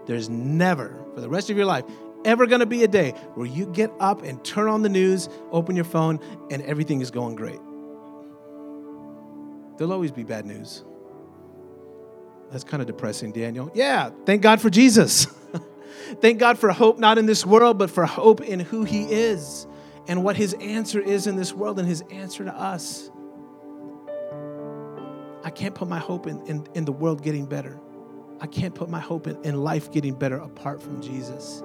there's 0.06 0.28
never, 0.28 0.96
for 1.14 1.20
the 1.20 1.28
rest 1.28 1.50
of 1.50 1.56
your 1.56 1.66
life, 1.66 1.84
ever 2.24 2.46
going 2.46 2.60
to 2.60 2.66
be 2.66 2.84
a 2.84 2.88
day 2.88 3.10
where 3.34 3.46
you 3.46 3.66
get 3.66 3.90
up 3.98 4.22
and 4.22 4.42
turn 4.44 4.68
on 4.68 4.82
the 4.82 4.88
news, 4.88 5.28
open 5.50 5.74
your 5.74 5.84
phone, 5.84 6.20
and 6.50 6.62
everything 6.62 7.00
is 7.00 7.10
going 7.10 7.34
great. 7.34 7.58
There'll 9.76 9.92
always 9.92 10.12
be 10.12 10.22
bad 10.22 10.46
news. 10.46 10.84
That's 12.52 12.64
kind 12.64 12.80
of 12.80 12.86
depressing, 12.86 13.32
Daniel. 13.32 13.70
Yeah, 13.74 14.10
thank 14.24 14.42
God 14.42 14.60
for 14.60 14.70
Jesus. 14.70 15.24
thank 16.20 16.38
God 16.38 16.58
for 16.58 16.70
hope 16.70 16.98
not 16.98 17.18
in 17.18 17.26
this 17.26 17.44
world, 17.44 17.76
but 17.78 17.90
for 17.90 18.04
hope 18.06 18.40
in 18.40 18.60
who 18.60 18.84
He 18.84 19.04
is 19.04 19.66
and 20.06 20.22
what 20.22 20.36
His 20.36 20.54
answer 20.54 21.00
is 21.00 21.26
in 21.26 21.34
this 21.34 21.52
world 21.52 21.80
and 21.80 21.88
His 21.88 22.02
answer 22.10 22.44
to 22.44 22.54
us. 22.54 23.10
I 25.44 25.50
can't 25.50 25.74
put 25.74 25.88
my 25.88 25.98
hope 25.98 26.26
in, 26.26 26.44
in, 26.46 26.66
in 26.74 26.84
the 26.84 26.92
world 26.92 27.22
getting 27.22 27.46
better. 27.46 27.78
I 28.40 28.46
can't 28.46 28.74
put 28.74 28.88
my 28.88 29.00
hope 29.00 29.26
in, 29.26 29.42
in 29.44 29.62
life 29.62 29.92
getting 29.92 30.14
better 30.14 30.36
apart 30.36 30.82
from 30.82 31.00
Jesus 31.00 31.62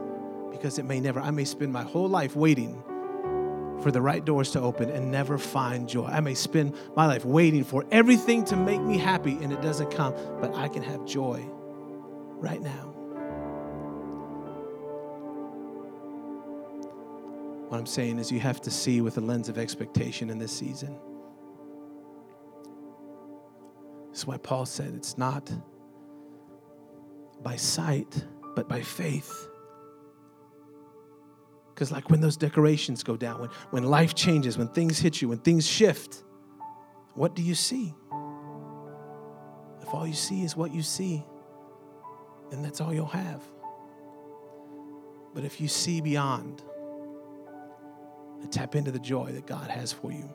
because 0.52 0.80
it 0.80 0.86
may 0.86 1.00
never, 1.00 1.20
I 1.20 1.32
may 1.32 1.46
spend 1.46 1.72
my 1.72 1.84
whole 1.84 2.08
life 2.08 2.36
waiting 2.36 2.84
for 3.82 3.92
the 3.92 4.02
right 4.02 4.24
doors 4.26 4.52
to 4.52 4.62
open 4.62 4.90
and 4.90 5.12
never 5.12 5.38
find 5.38 5.88
joy. 5.88 6.06
I 6.06 6.20
may 6.20 6.34
spend 6.34 6.76
my 6.96 7.06
life 7.06 7.26
waiting 7.26 7.64
for 7.64 7.86
everything 7.92 8.44
to 8.46 8.56
make 8.56 8.82
me 8.82 8.98
happy 8.98 9.38
and 9.42 9.54
it 9.54 9.62
doesn't 9.62 9.92
come, 9.92 10.14
but 10.42 10.56
I 10.56 10.68
can 10.68 10.82
have 10.84 11.06
joy 11.06 11.46
right 12.40 12.62
now. 12.62 12.94
What 17.70 17.78
I'm 17.80 17.86
saying 17.86 18.18
is, 18.18 18.32
you 18.32 18.40
have 18.40 18.62
to 18.62 18.72
see 18.72 19.02
with 19.02 19.18
a 19.18 19.22
lens 19.22 19.50
of 19.50 19.58
expectation 19.58 20.30
in 20.30 20.40
this 20.40 20.54
season. 20.54 20.98
This 24.18 24.24
is 24.24 24.28
why 24.28 24.38
Paul 24.38 24.66
said 24.66 24.96
it's 24.96 25.16
not 25.16 25.48
by 27.44 27.56
sight, 27.56 28.26
but 28.56 28.68
by 28.68 28.82
faith. 28.82 29.48
Because, 31.72 31.92
like 31.92 32.10
when 32.10 32.20
those 32.20 32.36
decorations 32.36 33.04
go 33.04 33.16
down, 33.16 33.42
when, 33.42 33.50
when 33.70 33.84
life 33.84 34.16
changes, 34.16 34.58
when 34.58 34.70
things 34.70 34.98
hit 34.98 35.22
you, 35.22 35.30
when 35.30 35.38
things 35.38 35.68
shift, 35.68 36.24
what 37.14 37.36
do 37.36 37.44
you 37.44 37.54
see? 37.54 37.94
If 39.84 39.94
all 39.94 40.08
you 40.08 40.16
see 40.16 40.42
is 40.42 40.58
what 40.58 40.74
you 40.74 40.82
see, 40.82 41.24
then 42.50 42.64
that's 42.64 42.82
all 42.82 42.92
you'll 42.92 43.06
have. 43.06 43.44
But 45.36 45.46
if 45.46 45.62
you 45.62 45.68
see 45.68 46.02
beyond, 46.02 46.64
tap 48.50 48.74
into 48.74 48.90
the 48.90 48.98
joy 48.98 49.32
that 49.34 49.46
God 49.46 49.70
has 49.70 49.94
for 49.94 50.12
you, 50.12 50.28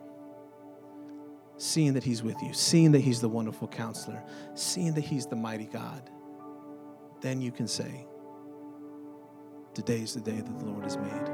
seeing 1.56 1.94
that 1.94 2.04
He's 2.04 2.22
with 2.22 2.40
you, 2.42 2.52
seeing 2.52 2.92
that 2.92 3.00
He's 3.00 3.20
the 3.20 3.28
wonderful 3.28 3.68
counselor, 3.68 4.22
seeing 4.54 4.94
that 4.94 5.04
He's 5.04 5.26
the 5.26 5.36
mighty 5.36 5.66
God, 5.66 6.10
then 7.20 7.40
you 7.40 7.52
can 7.52 7.68
say, 7.68 8.06
Today 9.74 10.00
is 10.00 10.12
the 10.12 10.20
day 10.20 10.36
that 10.36 10.58
the 10.58 10.64
Lord 10.66 10.84
has 10.84 10.98
made. 10.98 11.30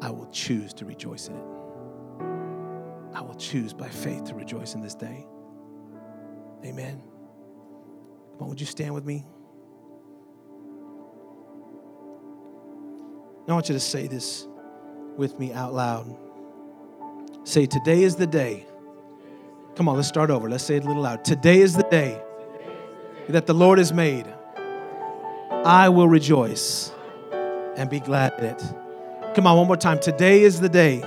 I 0.00 0.10
will 0.10 0.28
choose 0.30 0.72
to 0.74 0.84
rejoice 0.84 1.26
in 1.26 1.34
it. 1.34 1.44
I 3.12 3.22
will 3.22 3.34
choose 3.34 3.72
by 3.72 3.88
faith 3.88 4.24
to 4.24 4.34
rejoice 4.34 4.74
in 4.74 4.80
this 4.80 4.94
day. 4.94 5.26
Amen. 6.64 7.02
Come 8.34 8.42
on, 8.42 8.48
would 8.50 8.60
you 8.60 8.66
stand 8.66 8.94
with 8.94 9.04
me? 9.04 9.24
I 13.48 13.52
want 13.52 13.68
you 13.68 13.74
to 13.74 13.80
say 13.80 14.06
this 14.06 14.46
with 15.16 15.38
me 15.38 15.52
out 15.52 15.72
loud. 15.72 16.16
Say, 17.48 17.64
Today 17.64 18.02
is 18.02 18.16
the 18.16 18.26
day. 18.26 18.66
Come 19.74 19.88
on, 19.88 19.96
let's 19.96 20.06
start 20.06 20.28
over. 20.28 20.50
Let's 20.50 20.64
say 20.64 20.76
it 20.76 20.84
a 20.84 20.86
little 20.86 21.04
loud. 21.04 21.24
Today 21.24 21.60
is 21.60 21.74
the 21.74 21.82
day 21.84 22.20
that 23.30 23.46
the 23.46 23.54
Lord 23.54 23.78
has 23.78 23.90
made. 23.90 24.26
I 25.64 25.88
will 25.88 26.08
rejoice 26.08 26.92
and 27.74 27.88
be 27.88 28.00
glad 28.00 28.34
in 28.38 28.44
it. 28.44 28.62
Come 29.34 29.46
on, 29.46 29.56
one 29.56 29.66
more 29.66 29.78
time. 29.78 29.98
Today 29.98 30.42
is 30.42 30.60
the 30.60 30.68
day 30.68 30.98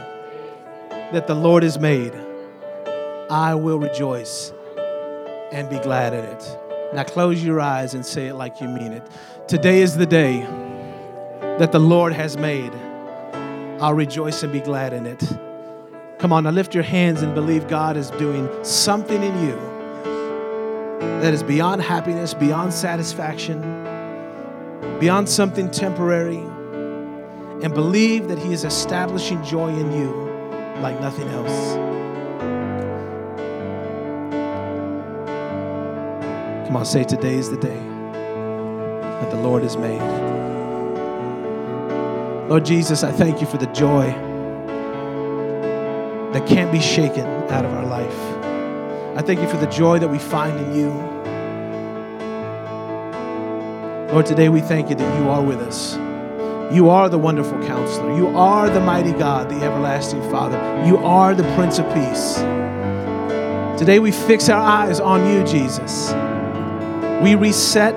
that 1.12 1.27
the 1.27 1.36
Lord 1.36 1.62
has 1.62 1.77
made. 1.77 2.15
I 3.30 3.54
will 3.54 3.77
rejoice 3.77 4.51
and 5.51 5.69
be 5.69 5.77
glad 5.77 6.15
in 6.15 6.25
it. 6.25 6.58
Now 6.95 7.04
close 7.04 7.43
your 7.43 7.62
eyes 7.62 7.93
and 7.93 8.04
say 8.04 8.30
it 8.30 8.34
like 8.34 8.60
you 8.60 8.67
mean 8.67 8.93
it. 8.93 9.08
Today 9.47 9.82
is 9.82 9.95
the 9.95 10.08
day 10.08 10.39
that 11.60 11.71
the 11.71 11.80
Lord 11.80 12.13
has 12.13 12.36
made. 12.36 12.73
I'll 13.80 13.93
rejoice 13.93 14.41
and 14.41 14.51
be 14.51 14.60
glad 14.60 14.91
in 14.91 15.06
it. 15.06 15.21
Come 16.21 16.31
on, 16.34 16.43
now 16.43 16.51
lift 16.51 16.75
your 16.75 16.84
hands 16.84 17.23
and 17.23 17.34
believe 17.34 17.67
God 17.67 17.97
is 17.97 18.12
doing 18.12 18.47
something 18.63 19.23
in 19.23 19.43
you 19.43 19.55
that 21.19 21.34
is 21.34 21.41
beyond 21.41 21.81
happiness, 21.81 22.36
beyond 22.36 22.71
satisfaction, 22.71 23.60
beyond 24.99 25.27
something 25.27 25.71
temporary, 25.71 26.38
and 27.63 27.73
believe 27.73 28.27
that 28.27 28.38
He 28.38 28.53
is 28.53 28.63
establishing 28.63 29.43
joy 29.43 29.69
in 29.69 29.91
you 29.93 30.12
like 30.79 31.01
nothing 31.01 31.27
else. 31.29 31.73
Come 36.67 36.75
on, 36.75 36.86
say 36.86 37.03
today 37.03 37.34
is 37.34 37.49
the 37.49 37.57
day 37.57 37.79
that 39.21 39.31
the 39.31 39.38
Lord 39.38 39.63
has 39.63 39.75
made. 39.75 39.99
Lord 42.47 42.63
Jesus, 42.63 43.03
I 43.03 43.12
thank 43.12 43.41
you 43.41 43.47
for 43.47 43.57
the 43.57 43.65
joy 43.73 44.15
that 46.34 46.48
can't 46.48 46.72
be 46.72 46.80
shaken 46.80 47.26
out 47.50 47.65
of 47.65 47.74
our 47.74 47.86
life. 47.86 49.17
I 49.17 49.22
thank 49.22 49.41
you 49.41 49.48
for 49.48 49.58
the 49.58 49.67
joy 49.67 50.00
that 50.00 50.08
we 50.08 50.17
find 50.17 50.58
in 50.58 50.76
you. 50.76 50.89
Lord, 54.13 54.26
today 54.26 54.50
we 54.50 54.62
thank 54.62 54.89
you 54.89 54.96
that 54.96 55.20
you 55.20 55.30
are 55.30 55.41
with 55.41 55.60
us. 55.60 55.96
You 56.74 56.89
are 56.89 57.10
the 57.10 57.17
wonderful 57.17 57.62
counselor. 57.65 58.15
You 58.15 58.28
are 58.30 58.70
the 58.70 58.80
mighty 58.80 59.12
God, 59.12 59.50
the 59.50 59.56
everlasting 59.56 60.22
Father. 60.32 60.58
You 60.86 60.98
are 60.98 61.36
the 61.36 61.44
Prince 61.56 61.80
of 61.80 61.86
Peace. 61.94 62.38
Today 63.78 64.00
we 64.00 64.12
fix 64.12 64.48
our 64.48 64.62
eyes 64.62 65.02
on 65.02 65.28
you, 65.34 65.44
Jesus. 65.44 66.13
We 67.22 67.36
reset 67.36 67.94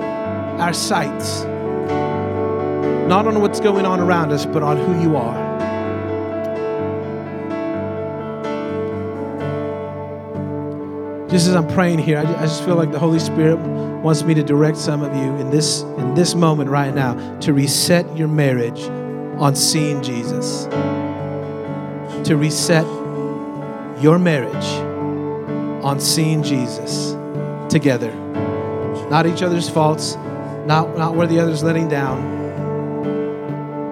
our 0.59 0.73
sights, 0.73 1.43
not 3.07 3.27
on 3.27 3.39
what's 3.39 3.61
going 3.61 3.85
on 3.85 4.01
around 4.01 4.31
us, 4.31 4.45
but 4.45 4.63
on 4.63 4.77
who 4.77 5.01
you 5.01 5.15
are. 5.15 5.44
Just 11.35 11.49
as 11.49 11.55
I'm 11.55 11.67
praying 11.67 11.99
here, 11.99 12.17
I 12.17 12.23
just 12.23 12.63
feel 12.63 12.75
like 12.75 12.93
the 12.93 12.97
Holy 12.97 13.19
Spirit 13.19 13.57
wants 13.57 14.23
me 14.23 14.33
to 14.35 14.41
direct 14.41 14.77
some 14.77 15.01
of 15.03 15.13
you 15.13 15.35
in 15.35 15.49
this 15.49 15.81
in 15.81 16.13
this 16.13 16.33
moment 16.33 16.69
right 16.69 16.95
now 16.95 17.37
to 17.39 17.51
reset 17.51 18.05
your 18.15 18.29
marriage 18.29 18.83
on 19.37 19.53
seeing 19.53 20.01
Jesus. 20.01 20.63
To 22.23 22.37
reset 22.37 22.85
your 24.01 24.17
marriage 24.17 24.63
on 25.83 25.99
seeing 25.99 26.41
Jesus 26.41 27.17
together. 27.69 28.15
Not 29.09 29.25
each 29.27 29.41
other's 29.41 29.67
faults, 29.67 30.15
not, 30.65 30.97
not 30.97 31.15
where 31.15 31.27
the 31.27 31.41
other's 31.41 31.63
letting 31.63 31.89
down. 31.89 32.23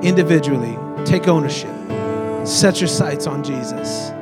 Individually, 0.01 0.77
take 1.03 1.27
ownership. 1.27 1.75
Set 2.47 2.79
your 2.79 2.87
sights 2.87 3.27
on 3.27 3.43
Jesus. 3.43 4.12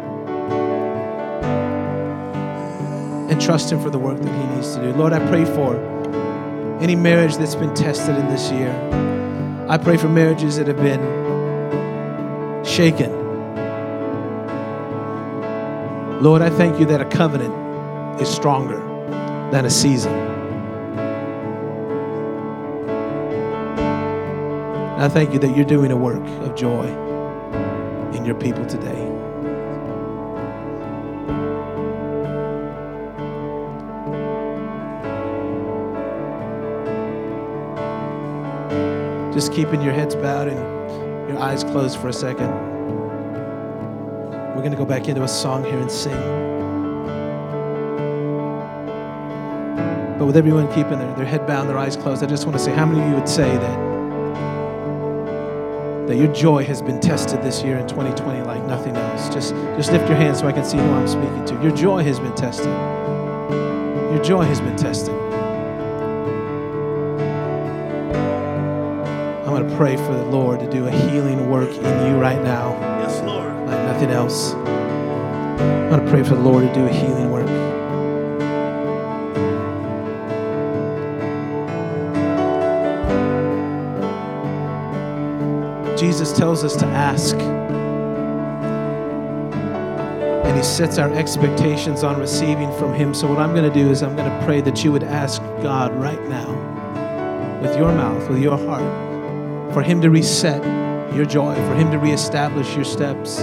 Trust 3.41 3.71
Him 3.71 3.81
for 3.81 3.89
the 3.89 3.99
work 3.99 4.19
that 4.21 4.33
He 4.33 4.55
needs 4.55 4.75
to 4.75 4.81
do. 4.81 4.93
Lord, 4.93 5.13
I 5.13 5.19
pray 5.27 5.45
for 5.45 5.75
any 6.81 6.95
marriage 6.95 7.35
that's 7.37 7.55
been 7.55 7.73
tested 7.73 8.15
in 8.15 8.27
this 8.27 8.51
year. 8.51 8.71
I 9.67 9.77
pray 9.77 9.97
for 9.97 10.07
marriages 10.07 10.57
that 10.57 10.67
have 10.67 10.77
been 10.77 11.01
shaken. 12.63 13.11
Lord, 16.21 16.41
I 16.41 16.49
thank 16.49 16.79
you 16.79 16.85
that 16.85 17.01
a 17.01 17.05
covenant 17.05 18.21
is 18.21 18.29
stronger 18.29 18.79
than 19.51 19.65
a 19.65 19.69
season. 19.69 20.13
I 24.99 25.09
thank 25.09 25.33
you 25.33 25.39
that 25.39 25.55
you're 25.55 25.65
doing 25.65 25.91
a 25.91 25.97
work 25.97 26.23
of 26.43 26.55
joy 26.55 26.85
in 28.15 28.23
your 28.23 28.35
people 28.35 28.65
today. 28.67 29.10
Just 39.33 39.53
keeping 39.53 39.81
your 39.81 39.93
heads 39.93 40.15
bowed 40.15 40.49
and 40.49 41.29
your 41.29 41.39
eyes 41.39 41.63
closed 41.63 41.97
for 41.99 42.09
a 42.09 42.13
second. 42.13 42.49
We're 44.55 44.61
going 44.61 44.71
to 44.71 44.77
go 44.77 44.85
back 44.85 45.07
into 45.07 45.23
a 45.23 45.27
song 45.27 45.63
here 45.63 45.79
and 45.79 45.89
sing. 45.89 46.11
But 50.19 50.25
with 50.25 50.35
everyone 50.35 50.67
keeping 50.67 50.99
their, 50.99 51.15
their 51.15 51.25
head 51.25 51.47
bowed, 51.47 51.69
their 51.69 51.77
eyes 51.77 51.95
closed, 51.95 52.23
I 52.23 52.27
just 52.27 52.45
want 52.45 52.57
to 52.57 52.63
say 52.63 52.73
how 52.73 52.85
many 52.85 53.01
of 53.01 53.09
you 53.09 53.15
would 53.15 53.29
say 53.29 53.49
that 53.49 53.91
that 56.07 56.17
your 56.17 56.33
joy 56.33 56.65
has 56.65 56.81
been 56.81 56.99
tested 56.99 57.41
this 57.41 57.63
year 57.63 57.77
in 57.77 57.87
2020 57.87 58.41
like 58.41 58.61
nothing 58.65 58.97
else. 58.97 59.33
Just 59.33 59.53
just 59.77 59.93
lift 59.93 60.09
your 60.09 60.17
hand 60.17 60.35
so 60.35 60.45
I 60.45 60.51
can 60.51 60.65
see 60.65 60.75
who 60.75 60.83
I'm 60.83 61.07
speaking 61.07 61.45
to. 61.45 61.63
Your 61.63 61.73
joy 61.73 62.03
has 62.03 62.19
been 62.19 62.35
tested. 62.35 62.65
Your 62.67 64.21
joy 64.21 64.43
has 64.43 64.59
been 64.59 64.75
tested. 64.75 65.30
Going 69.61 69.71
to 69.71 69.77
pray 69.77 69.95
for 69.95 70.13
the 70.13 70.25
Lord 70.25 70.59
to 70.59 70.69
do 70.71 70.87
a 70.87 70.91
healing 70.91 71.47
work 71.49 71.69
in 71.69 72.07
you 72.07 72.19
right 72.19 72.41
now. 72.41 72.71
Yes, 72.99 73.21
Lord. 73.21 73.53
Like 73.67 73.77
nothing 73.85 74.09
else. 74.09 74.53
I'm 74.53 75.89
going 75.89 76.03
to 76.03 76.09
pray 76.09 76.23
for 76.23 76.33
the 76.33 76.41
Lord 76.41 76.63
to 76.63 76.73
do 76.73 76.85
a 76.85 76.89
healing 76.89 77.29
work. 77.29 77.45
Jesus 85.95 86.33
tells 86.35 86.63
us 86.63 86.75
to 86.77 86.87
ask. 86.87 87.35
And 90.47 90.57
he 90.57 90.63
sets 90.63 90.97
our 90.97 91.13
expectations 91.13 92.03
on 92.03 92.19
receiving 92.19 92.71
from 92.79 92.95
him. 92.95 93.13
So, 93.13 93.27
what 93.27 93.37
I'm 93.37 93.53
going 93.53 93.71
to 93.71 93.79
do 93.79 93.91
is, 93.91 94.01
I'm 94.01 94.15
going 94.15 94.27
to 94.27 94.45
pray 94.45 94.61
that 94.61 94.83
you 94.83 94.91
would 94.91 95.03
ask 95.03 95.39
God 95.61 95.93
right 95.93 96.21
now, 96.27 96.49
with 97.61 97.77
your 97.77 97.93
mouth, 97.93 98.27
with 98.27 98.41
your 98.41 98.57
heart, 98.57 99.10
for 99.73 99.81
him 99.81 100.01
to 100.01 100.09
reset 100.09 100.63
your 101.13 101.25
joy, 101.25 101.55
for 101.55 101.75
him 101.75 101.91
to 101.91 101.97
reestablish 101.97 102.75
your 102.75 102.85
steps. 102.85 103.39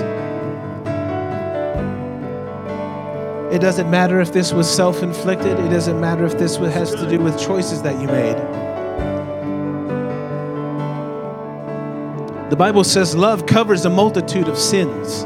It 3.52 3.60
doesn't 3.60 3.90
matter 3.90 4.20
if 4.20 4.32
this 4.32 4.52
was 4.52 4.68
self 4.68 5.02
inflicted, 5.02 5.58
it 5.58 5.68
doesn't 5.70 5.98
matter 5.98 6.26
if 6.26 6.38
this 6.38 6.56
has 6.56 6.94
to 6.94 7.08
do 7.08 7.18
with 7.18 7.40
choices 7.40 7.80
that 7.82 7.98
you 8.00 8.06
made. 8.06 8.36
The 12.50 12.56
Bible 12.56 12.84
says 12.84 13.16
love 13.16 13.46
covers 13.46 13.84
a 13.84 13.90
multitude 13.90 14.48
of 14.48 14.58
sins. 14.58 15.24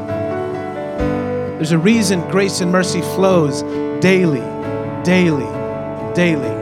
There's 1.57 1.71
a 1.71 1.77
reason 1.77 2.21
grace 2.29 2.61
and 2.61 2.71
mercy 2.71 3.01
flows 3.01 3.61
daily, 4.01 4.41
daily, 5.03 5.45
daily. 6.13 6.53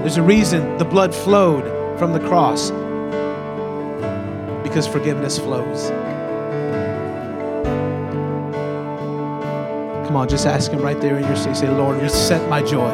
There's 0.00 0.16
a 0.16 0.22
reason 0.22 0.78
the 0.78 0.84
blood 0.84 1.14
flowed 1.14 1.98
from 1.98 2.12
the 2.14 2.20
cross 2.20 2.70
because 4.70 4.86
forgiveness 4.86 5.36
flows. 5.36 5.88
Come 10.06 10.16
on, 10.16 10.28
just 10.28 10.46
ask 10.46 10.70
Him 10.70 10.80
right 10.80 11.00
there 11.00 11.18
in 11.18 11.24
your 11.24 11.34
seat. 11.34 11.56
Say, 11.56 11.68
Lord, 11.68 12.00
reset 12.00 12.48
my 12.48 12.62
joy. 12.62 12.90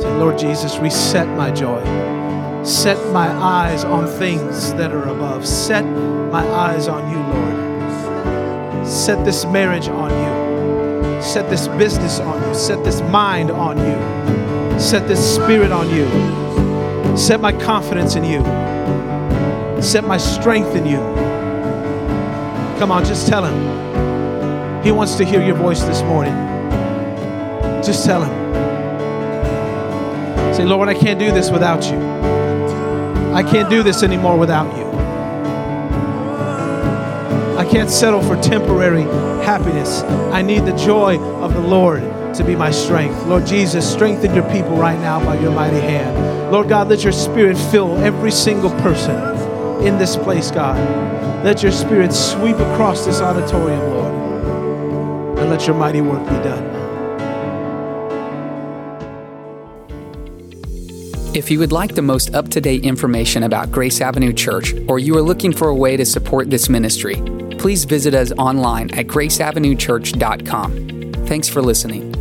Say, 0.00 0.12
Lord 0.16 0.38
Jesus, 0.38 0.78
reset 0.78 1.28
my 1.36 1.52
joy. 1.52 1.80
Set 2.64 2.96
my 3.12 3.28
eyes 3.28 3.84
on 3.84 4.08
things 4.08 4.74
that 4.74 4.90
are 4.90 5.08
above. 5.08 5.46
Set 5.46 5.84
my 5.84 6.44
eyes 6.48 6.88
on 6.88 7.08
you, 7.12 7.18
Lord. 7.18 8.88
Set 8.88 9.24
this 9.24 9.44
marriage 9.44 9.86
on 9.86 10.10
you. 10.10 11.22
Set 11.22 11.48
this 11.48 11.68
business 11.68 12.18
on 12.18 12.42
you. 12.48 12.54
Set 12.56 12.82
this 12.82 13.00
mind 13.02 13.52
on 13.52 13.78
you. 13.78 14.80
Set 14.80 15.06
this 15.06 15.36
spirit 15.36 15.70
on 15.70 15.88
you. 15.90 17.16
Set 17.16 17.40
my 17.40 17.52
confidence 17.52 18.16
in 18.16 18.24
you. 18.24 18.42
Set 19.82 20.04
my 20.04 20.16
strength 20.16 20.76
in 20.76 20.86
you. 20.86 20.98
Come 22.78 22.92
on, 22.92 23.04
just 23.04 23.26
tell 23.26 23.44
him. 23.44 24.82
He 24.84 24.92
wants 24.92 25.16
to 25.16 25.24
hear 25.24 25.44
your 25.44 25.56
voice 25.56 25.82
this 25.82 26.02
morning. 26.02 26.34
Just 27.82 28.04
tell 28.04 28.22
him. 28.22 28.42
Say, 30.54 30.64
Lord, 30.64 30.88
I 30.88 30.94
can't 30.94 31.18
do 31.18 31.32
this 31.32 31.50
without 31.50 31.84
you. 31.84 31.98
I 33.32 33.42
can't 33.42 33.68
do 33.68 33.82
this 33.82 34.02
anymore 34.02 34.38
without 34.38 34.76
you. 34.76 34.84
I 37.58 37.64
can't 37.64 37.90
settle 37.90 38.22
for 38.22 38.36
temporary 38.40 39.02
happiness. 39.44 40.02
I 40.32 40.42
need 40.42 40.64
the 40.64 40.76
joy 40.76 41.18
of 41.18 41.54
the 41.54 41.60
Lord 41.60 42.02
to 42.34 42.44
be 42.44 42.54
my 42.54 42.70
strength. 42.70 43.26
Lord 43.26 43.46
Jesus, 43.46 43.90
strengthen 43.90 44.34
your 44.34 44.48
people 44.50 44.76
right 44.76 44.98
now 44.98 45.24
by 45.24 45.38
your 45.38 45.52
mighty 45.52 45.80
hand. 45.80 46.52
Lord 46.52 46.68
God, 46.68 46.88
let 46.88 47.02
your 47.02 47.12
spirit 47.12 47.56
fill 47.56 47.98
every 47.98 48.30
single 48.30 48.70
person 48.80 49.31
in 49.86 49.98
this 49.98 50.16
place, 50.16 50.50
God. 50.50 50.78
Let 51.44 51.62
your 51.62 51.72
spirit 51.72 52.12
sweep 52.12 52.56
across 52.56 53.04
this 53.04 53.20
auditorium, 53.20 53.80
Lord. 53.80 55.38
And 55.38 55.50
let 55.50 55.66
your 55.66 55.76
mighty 55.76 56.00
work 56.00 56.22
be 56.28 56.36
done. 56.36 56.70
If 61.34 61.50
you 61.50 61.58
would 61.58 61.72
like 61.72 61.94
the 61.94 62.02
most 62.02 62.34
up 62.34 62.48
to 62.48 62.60
date 62.60 62.84
information 62.84 63.42
about 63.42 63.72
Grace 63.72 64.02
Avenue 64.02 64.34
Church, 64.34 64.74
or 64.86 64.98
you 64.98 65.16
are 65.16 65.22
looking 65.22 65.52
for 65.52 65.68
a 65.68 65.74
way 65.74 65.96
to 65.96 66.04
support 66.04 66.50
this 66.50 66.68
ministry, 66.68 67.14
please 67.58 67.84
visit 67.84 68.12
us 68.12 68.32
online 68.32 68.90
at 68.90 69.06
graceavenuechurch.com. 69.06 71.26
Thanks 71.26 71.48
for 71.48 71.62
listening. 71.62 72.11